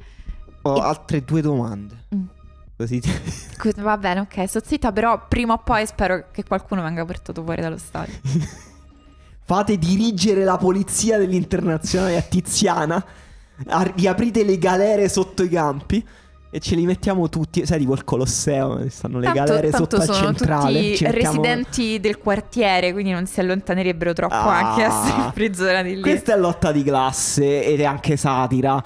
[0.61, 2.05] Ho E- altre due domande.
[2.13, 2.23] Mm.
[2.77, 3.09] Così ti...
[3.81, 7.61] Va bene, ok, sto zitta, però prima o poi spero che qualcuno venga portato fuori
[7.63, 8.13] dallo stadio.
[9.45, 13.05] Fate dirigere la polizia dell'internazionale a Tiziana.
[13.67, 16.05] a- riaprite le galere sotto i campi.
[16.55, 17.65] E ce li mettiamo tutti.
[17.65, 18.81] Sai, tipo il Colosseo.
[18.83, 20.79] ci Stanno le galere tanto sotto al centrale.
[20.81, 25.21] tutti ci mettiamo- residenti del quartiere, quindi non si allontanerebbero troppo Ah, anche a essere
[25.25, 26.01] imprigionati lì.
[26.01, 28.81] Questa è lotta di classe ed è anche satira.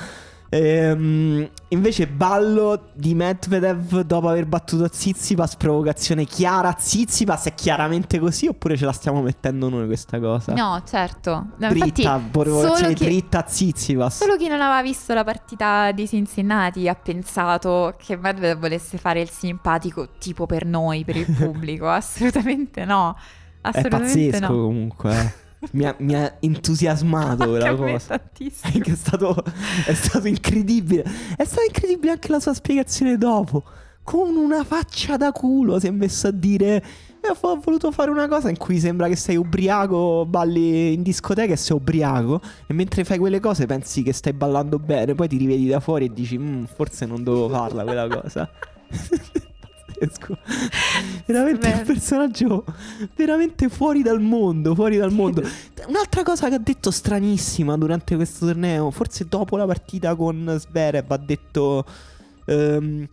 [0.49, 6.75] Ehm, invece ballo di Medvedev dopo aver battuto Zizipas, provocazione chiara.
[6.77, 10.53] Zizipas è chiaramente così oppure ce la stiamo mettendo noi questa cosa?
[10.53, 11.47] No, certo.
[11.57, 14.17] No, dritta, provocazione chi, dritta Zizipas.
[14.17, 19.21] solo chi non aveva visto la partita di Cincinnati ha pensato che Medvedev volesse fare
[19.21, 21.89] il simpatico tipo per noi, per il pubblico.
[21.89, 23.15] Assolutamente no.
[23.59, 24.61] È Assolutamente pazzesco no.
[24.61, 25.45] comunque.
[25.71, 28.17] Mi, ha, mi ha entusiasmato Anche quella cosa.
[28.19, 28.83] tantissimo.
[28.83, 29.43] È stato,
[29.85, 31.03] è stato incredibile.
[31.35, 33.63] È stato incredibile anche la sua spiegazione dopo.
[34.03, 36.75] Con una faccia da culo si è messo a dire.
[37.19, 41.51] "Eh, Ho voluto fare una cosa in cui sembra che sei ubriaco, balli in discoteca
[41.53, 42.39] e sei ubriaco.
[42.67, 45.13] E mentre fai quelle cose pensi che stai ballando bene.
[45.15, 48.49] Poi ti rivedi da fuori e dici: "Mm, Forse non dovevo farla quella cosa.
[49.97, 50.37] Pazzesco.
[51.25, 51.79] Veramente Bene.
[51.79, 52.65] un personaggio
[53.15, 55.41] veramente fuori dal mondo, fuori dal mondo.
[55.87, 61.11] Un'altra cosa che ha detto stranissima durante questo torneo, forse dopo la partita con Zverev,
[61.11, 61.85] ha detto
[62.45, 63.07] ehm,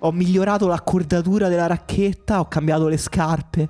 [0.00, 3.62] ho migliorato l'accordatura della racchetta, ho cambiato le scarpe.
[3.62, 3.68] Eh?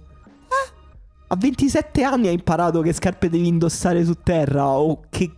[1.29, 5.31] A 27 anni hai imparato che scarpe devi indossare su terra o che,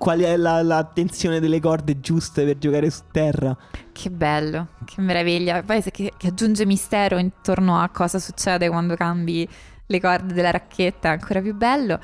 [0.00, 3.54] qual è la, la tensione delle corde giuste per giocare su terra.
[3.92, 5.62] Che bello, che meraviglia.
[5.62, 9.46] Poi che, che aggiunge mistero intorno a cosa succede quando cambi
[9.84, 12.00] le corde della racchetta, è ancora più bello.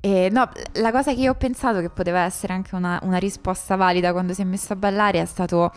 [0.00, 3.74] E no, la cosa che io ho pensato che poteva essere anche una, una risposta
[3.74, 5.74] valida quando si è messo a ballare è stato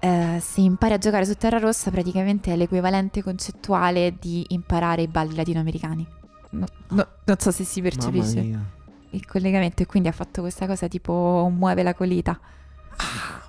[0.00, 5.06] eh, se impari a giocare su terra rossa praticamente è l'equivalente concettuale di imparare i
[5.06, 6.04] balli latinoamericani.
[6.50, 8.74] No- no- non so se si Mamma percepisce mia.
[9.16, 12.38] Il collegamento e quindi ha fatto questa cosa tipo muove la colita.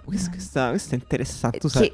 [0.03, 1.59] Questa, questa- questa è interessante.
[1.59, 1.93] Tu Che- sai,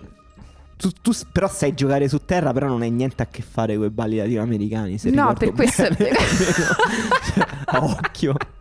[0.77, 3.75] tu, tu s- però sai giocare su terra, però non hai niente a che fare
[3.75, 4.97] con i balli latinoamericani.
[4.97, 6.17] Se No, per questo- bene.
[6.17, 8.35] Cioè, a occhio.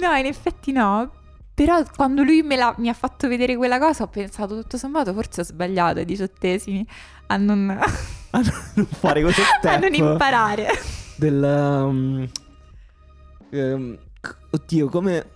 [0.00, 1.10] No, in effetti no.
[1.52, 5.12] Però quando lui me l'ha- mi ha fatto vedere quella cosa ho pensato tutto sommato
[5.12, 6.84] forse ho sbagliato ai diciottesimi
[7.26, 7.68] a non,
[8.30, 8.40] A
[8.74, 10.68] non fare questo a step non imparare.
[11.16, 12.26] del um,
[13.50, 13.98] c-
[14.50, 15.30] oddio, come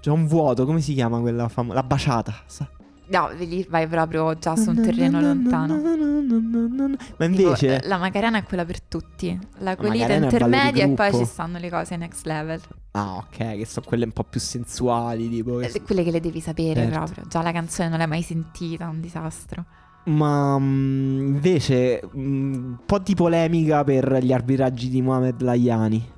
[0.00, 2.68] c'è un vuoto, come si chiama quella famosa la baciata, sa?
[3.10, 5.74] No, lì vai proprio già su un terreno lontano.
[5.74, 9.36] Ma Tipo, invece la Macarena è quella per tutti.
[9.58, 12.60] La di intermedia e poi ci stanno le cose next level.
[12.92, 16.20] Ah, ok, che sono quelle un po' più sensuali, tipo che Eh, Quelle che le
[16.20, 16.98] devi sapere Certo.
[16.98, 17.24] proprio.
[17.28, 19.64] Già la canzone non l'hai mai sentita, un disastro.
[20.04, 26.12] Ma mm, invece mm, un po' di polemica per gli arbitraggi di Mohamed Laiani.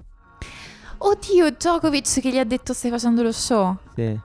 [1.05, 3.77] Oddio, Djokovic che gli ha detto stai facendo lo show.
[3.95, 4.19] Sì.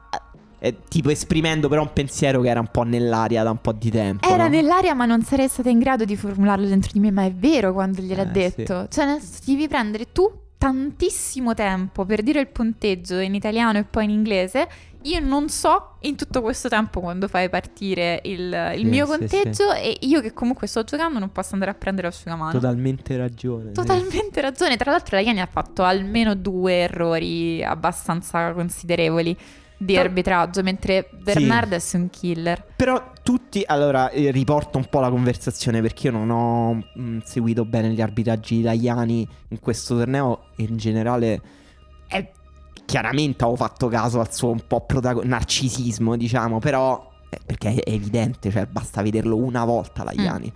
[0.59, 3.89] Eh, tipo esprimendo però un pensiero che era un po' nell'aria da un po' di
[3.91, 4.27] tempo.
[4.27, 4.49] Era no?
[4.49, 7.11] nell'aria, ma non sarei stata in grado di formularlo dentro di me.
[7.11, 8.87] Ma è vero quando gliel'ha Eh, detto.
[8.89, 13.83] Cioè, nel senso, devi prendere tu tantissimo tempo per dire il punteggio in italiano e
[13.83, 14.67] poi in inglese.
[15.07, 19.17] Io non so in tutto questo tempo quando fai partire il, il Sì, mio sì,
[19.17, 22.51] conteggio e io che comunque sto giocando non posso andare a prendere l'asciugamano.
[22.51, 23.67] Totalmente ragione.
[23.67, 23.73] sì.
[23.73, 24.77] Totalmente ragione.
[24.77, 29.37] Tra l'altro, la Iani ha fatto almeno due errori abbastanza considerevoli
[29.79, 29.99] di No.
[29.99, 32.65] arbitraggio, mentre Bernardes è un killer.
[32.75, 37.63] Però tutti, allora eh, riporto un po' la conversazione perché io non ho mh, seguito
[37.63, 41.41] bene gli arbitraggi italiani in questo torneo e in generale
[42.07, 42.31] eh,
[42.87, 47.91] chiaramente ho fatto caso al suo un po' protago- narcisismo, diciamo, però eh, perché è
[47.91, 50.47] evidente, cioè basta vederlo una volta la Mm.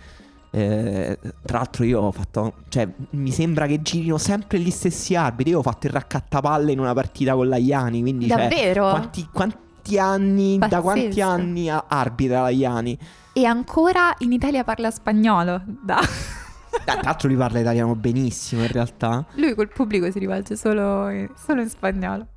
[0.54, 5.52] Eh, tra l'altro io ho fatto, cioè mi sembra che girino sempre gli stessi arbitri,
[5.52, 8.90] io ho fatto il raccattapalle in una partita con la Iani, quindi cioè, Davvero?
[8.90, 11.28] quanti, quanti anni, da quanti Pazzesco.
[11.28, 12.98] anni arbitra la Iani?
[13.34, 15.62] E ancora in Italia parla spagnolo.
[15.66, 16.00] Da.
[16.86, 19.26] Tra l'altro lui parla italiano benissimo in realtà.
[19.36, 22.28] Lui col pubblico si rivolge solo in, solo in spagnolo.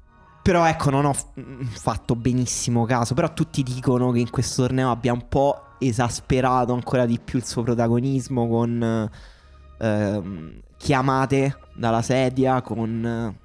[0.43, 3.15] Però ecco, non ho f- mm, fatto benissimo caso.
[3.15, 7.47] Però tutti dicono che in questo torneo abbia un po' esasperato ancora di più il
[7.47, 13.39] suo protagonismo con eh, ehm, chiamate dalla sedia, con eh,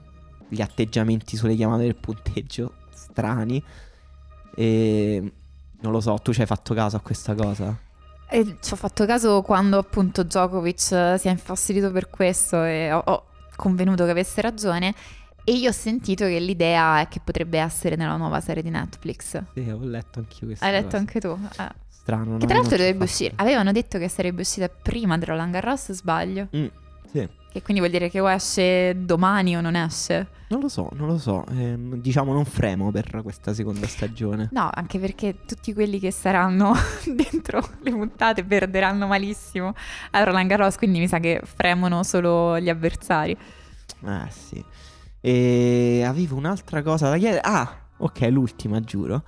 [0.50, 3.64] gli atteggiamenti sulle chiamate del punteggio strani.
[4.56, 5.34] E
[5.82, 7.88] non lo so, tu ci hai fatto caso a questa cosa?
[8.32, 12.92] E ci ho fatto caso quando appunto Djokovic eh, si è infastidito per questo e
[12.92, 13.26] ho, ho
[13.56, 14.94] convenuto che avesse ragione.
[15.44, 19.42] E io ho sentito che l'idea è che potrebbe essere nella nuova serie di Netflix.
[19.54, 20.98] Sì, ho letto anch'io questa Hai letto cosa.
[20.98, 21.40] anche tu?
[21.58, 21.72] Eh.
[21.88, 22.38] Strano.
[22.38, 23.34] Che tra l'altro dovrebbe uscire.
[23.38, 26.50] Avevano detto che sarebbe uscita prima del Roland Garros, sbaglio.
[26.56, 26.68] Mm,
[27.12, 27.28] sì.
[27.52, 30.28] Che quindi vuol dire che o esce domani o non esce.
[30.50, 31.46] Non lo so, non lo so.
[31.50, 34.50] Ehm, diciamo non fremo per questa seconda stagione.
[34.52, 36.74] No, anche perché tutti quelli che saranno
[37.06, 39.74] dentro le puntate perderanno malissimo
[40.12, 43.32] a Roland Garros, quindi mi sa che fremono solo gli avversari.
[44.06, 44.64] Eh sì.
[45.20, 47.42] E avevo un'altra cosa da chiedere.
[47.44, 49.24] Ah, ok, l'ultima, giuro.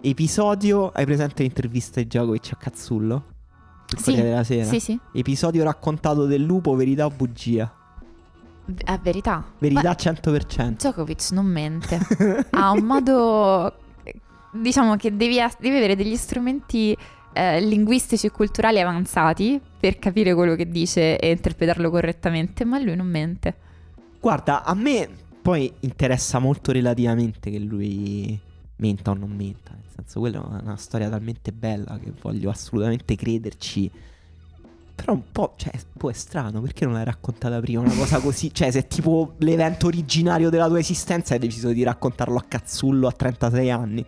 [0.00, 0.90] Episodio.
[0.90, 3.33] Hai presente l'intervista di Djokovic a Cazzullo?
[3.94, 4.64] Sul Sì, Corriere della Sera?
[4.64, 7.72] Sì, sì, Episodio raccontato del lupo, verità o bugia?
[8.84, 9.44] è verità.
[9.58, 10.70] Verità Ma 100%.
[10.76, 11.98] Djokovic non mente.
[12.50, 13.72] ha un modo,
[14.52, 16.96] diciamo che devi, devi avere degli strumenti
[17.32, 22.96] eh, linguistici e culturali avanzati per capire quello che dice e interpretarlo correttamente, ma lui
[22.96, 23.54] non mente.
[24.20, 25.08] Guarda, a me
[25.42, 28.40] poi interessa molto relativamente che lui
[28.76, 29.72] menta o non menta.
[29.72, 33.90] Nel senso, quella è una storia talmente bella che voglio assolutamente crederci.
[34.94, 38.20] Però un po', cioè, un po' è strano, perché non l'hai raccontata prima una cosa
[38.20, 38.54] così?
[38.54, 43.08] Cioè, se è tipo l'evento originario della tua esistenza hai deciso di raccontarlo a cazzullo
[43.08, 44.06] a 36 anni.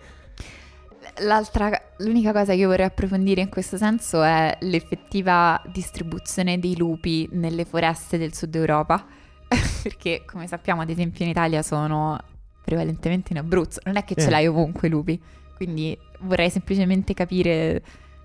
[1.21, 7.65] L'altra, l'unica cosa che vorrei approfondire in questo senso è l'effettiva distribuzione dei lupi nelle
[7.65, 9.05] foreste del sud Europa.
[9.83, 12.19] Perché, come sappiamo, ad esempio in Italia sono
[12.67, 13.79] prevalentemente in Abruzzo.
[13.85, 14.31] Non è che ce Eh.
[14.31, 15.19] l'hai ovunque lupi.
[15.55, 17.81] Quindi vorrei semplicemente capire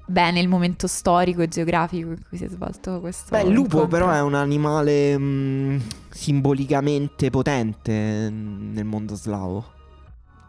[0.07, 3.27] bene il momento storico e geografico in cui si è svolto questo.
[3.29, 3.87] Beh, il lupo incontro.
[3.87, 7.93] però è un animale mh, simbolicamente potente
[8.31, 9.63] nel mondo slavo.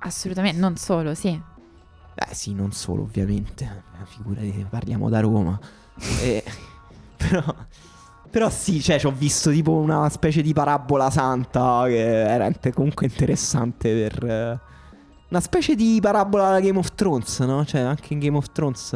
[0.01, 1.40] Assolutamente, non solo, sì.
[2.14, 5.60] Beh sì, non solo ovviamente, figurati, parliamo da Roma.
[6.23, 6.43] Eh,
[7.19, 7.44] però,
[8.32, 13.04] però sì, cioè ci ho visto tipo una specie di parabola santa che era comunque
[13.06, 14.60] interessante per...
[15.28, 17.62] una specie di parabola da Game of Thrones, no?
[17.66, 18.88] Cioè anche in Game of Thrones...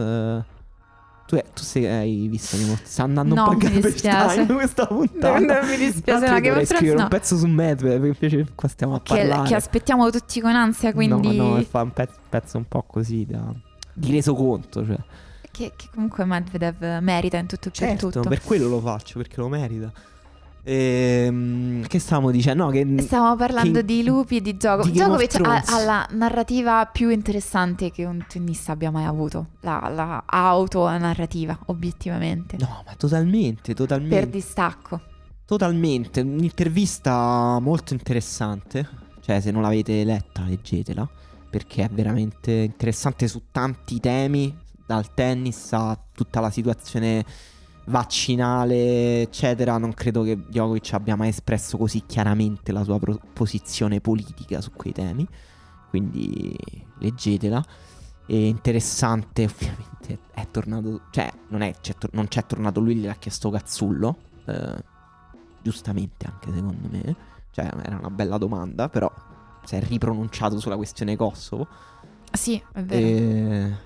[1.26, 2.92] tu, hai- tu sei, hai visto Game of Thrones?
[2.92, 4.40] Sta andando No, un po' dispiace.
[4.46, 5.38] time questa puntata.
[5.38, 7.02] Non- non mi dispiace, no, Game of Thrones no.
[7.02, 9.48] un pezzo su Medvedev, invece qua stiamo a Che, parlare.
[9.48, 11.36] che aspettiamo tutti con ansia, quindi...
[11.36, 13.52] No, no, fa un pezzo, pezzo un po' così da...
[13.92, 14.96] di resoconto, cioè.
[15.56, 18.28] Che, che comunque Medvedev merita in tutto e per Certo, tutto.
[18.28, 19.90] per quello lo faccio, perché lo merita.
[20.68, 22.64] Ehm, che stavamo dicendo?
[22.64, 22.84] No, che...
[22.98, 24.84] Stiamo parlando che- di lupi e di gioco.
[24.84, 29.46] di Djokovic ha, ha la narrativa più interessante che un tennista abbia mai avuto.
[29.60, 32.56] La, la auto-narrativa, obiettivamente.
[32.58, 34.14] No, ma totalmente, totalmente.
[34.14, 35.00] Per distacco.
[35.46, 38.86] Totalmente, un'intervista molto interessante.
[39.20, 41.08] Cioè, se non l'avete letta, leggetela.
[41.48, 44.54] Perché è veramente interessante su tanti temi,
[44.86, 47.24] dal tennis a tutta la situazione
[47.86, 49.76] vaccinale, eccetera.
[49.78, 54.72] Non credo che Djokovic abbia mai espresso così chiaramente la sua pro- posizione politica su
[54.72, 55.26] quei temi.
[55.90, 56.56] Quindi
[56.98, 57.64] leggetela.
[58.26, 61.02] E interessante, ovviamente, è tornato.
[61.10, 64.16] Cioè, non, è, c'è tor- non c'è tornato lui, gliel'ha chiesto Cazzullo.
[64.46, 64.94] eh,
[65.62, 67.16] giustamente anche secondo me.
[67.50, 69.12] Cioè, era una bella domanda, però
[69.64, 71.66] si è ripronunciato sulla questione Kosovo.
[72.32, 73.06] Sì, è vero.
[73.06, 73.76] E...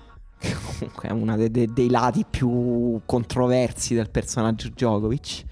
[0.41, 5.45] che comunque è uno dei lati più controversi del personaggio Djokovic.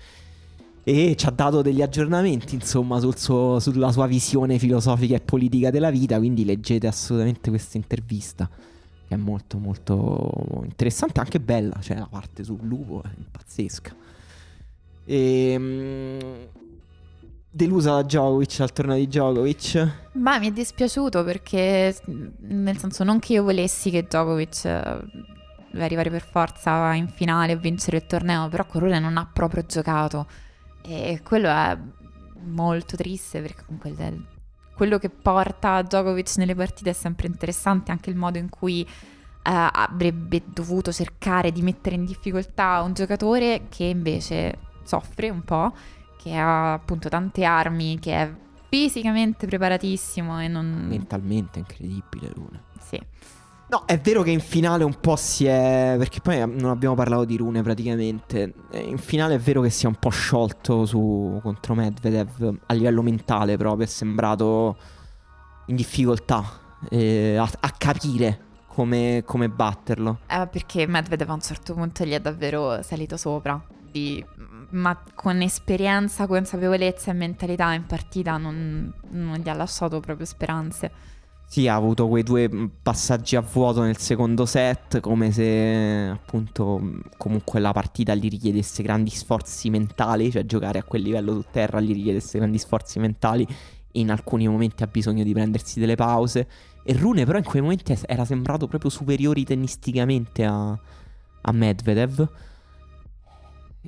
[0.83, 5.69] e ci ha dato degli aggiornamenti, insomma, sul suo- sulla sua visione filosofica e politica
[5.69, 6.17] della vita.
[6.17, 8.49] Quindi leggete assolutamente questa intervista,
[9.07, 11.79] che è molto, molto interessante, anche bella.
[11.79, 13.95] Cioè, la parte sul lupo è pazzesca.
[15.05, 16.17] Ehm,
[17.49, 19.91] delusa da Djokovic al torneo di Djokovic.
[20.13, 21.95] Ma mi è dispiaciuto perché,
[22.39, 24.99] nel senso, non che io volessi che Djokovic eh,
[25.71, 29.29] deve arrivare per forza in finale e vincere il torneo, però con Rune non ha
[29.31, 30.27] proprio giocato.
[30.81, 31.77] E quello è
[32.45, 34.25] molto triste perché comunque il-
[34.75, 38.87] quello che porta Djokovic nelle partite è sempre interessante, anche il modo in cui eh,
[39.43, 45.73] avrebbe dovuto cercare di mettere in difficoltà un giocatore che invece soffre un po',
[46.21, 48.29] che ha appunto tante armi, che è
[48.67, 50.85] fisicamente preparatissimo e non...
[50.89, 52.63] Mentalmente incredibile, Rune.
[52.81, 52.99] Sì.
[53.69, 55.95] No, è vero che in finale un po' si è.
[55.97, 58.53] Perché poi non abbiamo parlato di Rune praticamente.
[58.71, 62.73] Eh, In finale è vero che si è un po' sciolto su contro Medvedev a
[62.73, 63.85] livello mentale proprio.
[63.85, 64.75] È sembrato
[65.67, 66.43] in difficoltà
[66.89, 70.19] eh, a, a capire come, come batterlo.
[70.27, 73.63] Eh, perché Medvedev a un certo punto gli è davvero salito sopra.
[73.91, 74.23] Di-
[74.71, 80.91] ma con esperienza, consapevolezza e mentalità in partita non, non gli ha lasciato proprio speranze.
[81.51, 82.47] Sì, ha avuto quei due
[82.79, 86.79] passaggi a vuoto nel secondo set, come se appunto
[87.17, 91.79] comunque la partita gli richiedesse grandi sforzi mentali, cioè giocare a quel livello su terra
[91.79, 93.47] gli richiedesse grandi sforzi mentali.
[93.93, 96.47] In alcuni momenti ha bisogno di prendersi delle pause.
[96.83, 102.29] E Rune, però, in quei momenti era sembrato proprio superiori tennisticamente a, a Medvedev.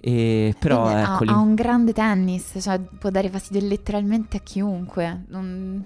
[0.04, 5.26] E però ha, ecco ha un grande tennis, cioè può dare fastidio letteralmente a chiunque.
[5.28, 5.86] Non-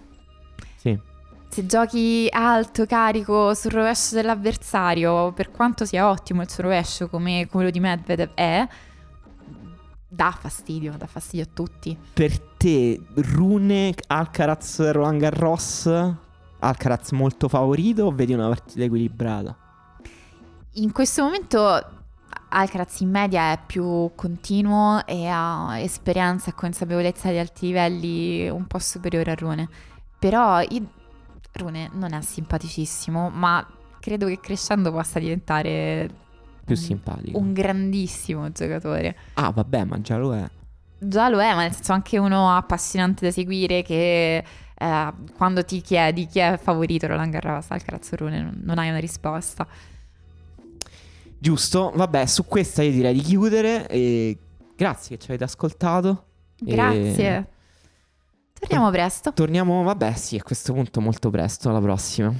[0.78, 0.98] Sì.
[1.50, 7.48] Se giochi alto, carico sul rovescio dell'avversario, per quanto sia ottimo il suo rovescio come
[7.50, 8.68] quello di Medvedev è,
[10.08, 11.98] dà fastidio, dà fastidio a tutti.
[12.14, 15.90] Per te, Rune, Alcaraz, Roland Garros,
[16.60, 19.56] Alcaraz molto favorito o vedi una partita equilibrata?
[20.74, 22.05] In questo momento
[22.58, 28.66] Alcaraz in media è più continuo e ha esperienza e consapevolezza di alti livelli un
[28.66, 29.68] po' superiore a Rune.
[30.18, 30.88] Però il-
[31.52, 33.66] Rune non è simpaticissimo, ma
[34.00, 36.10] credo che crescendo possa diventare
[36.66, 37.38] Più un- simpatico.
[37.38, 39.16] un grandissimo giocatore.
[39.34, 40.46] Ah, vabbè, ma già lo è.
[40.98, 44.44] Già lo è, ma nel senso anche uno appassionante da seguire che
[44.78, 49.00] eh, quando ti chiedi chi è favorito Roland Garros, Alcaraz Rune, non, non hai una
[49.00, 49.66] risposta.
[51.46, 53.88] Giusto, vabbè, su questa io direi di chiudere.
[53.88, 54.36] E
[54.76, 56.26] grazie che ci avete ascoltato.
[56.66, 57.50] E- Grazie.
[58.60, 59.32] Torniamo presto.
[59.32, 61.70] Torniamo, vabbè, sì, a questo punto molto presto.
[61.70, 62.34] Alla prossima.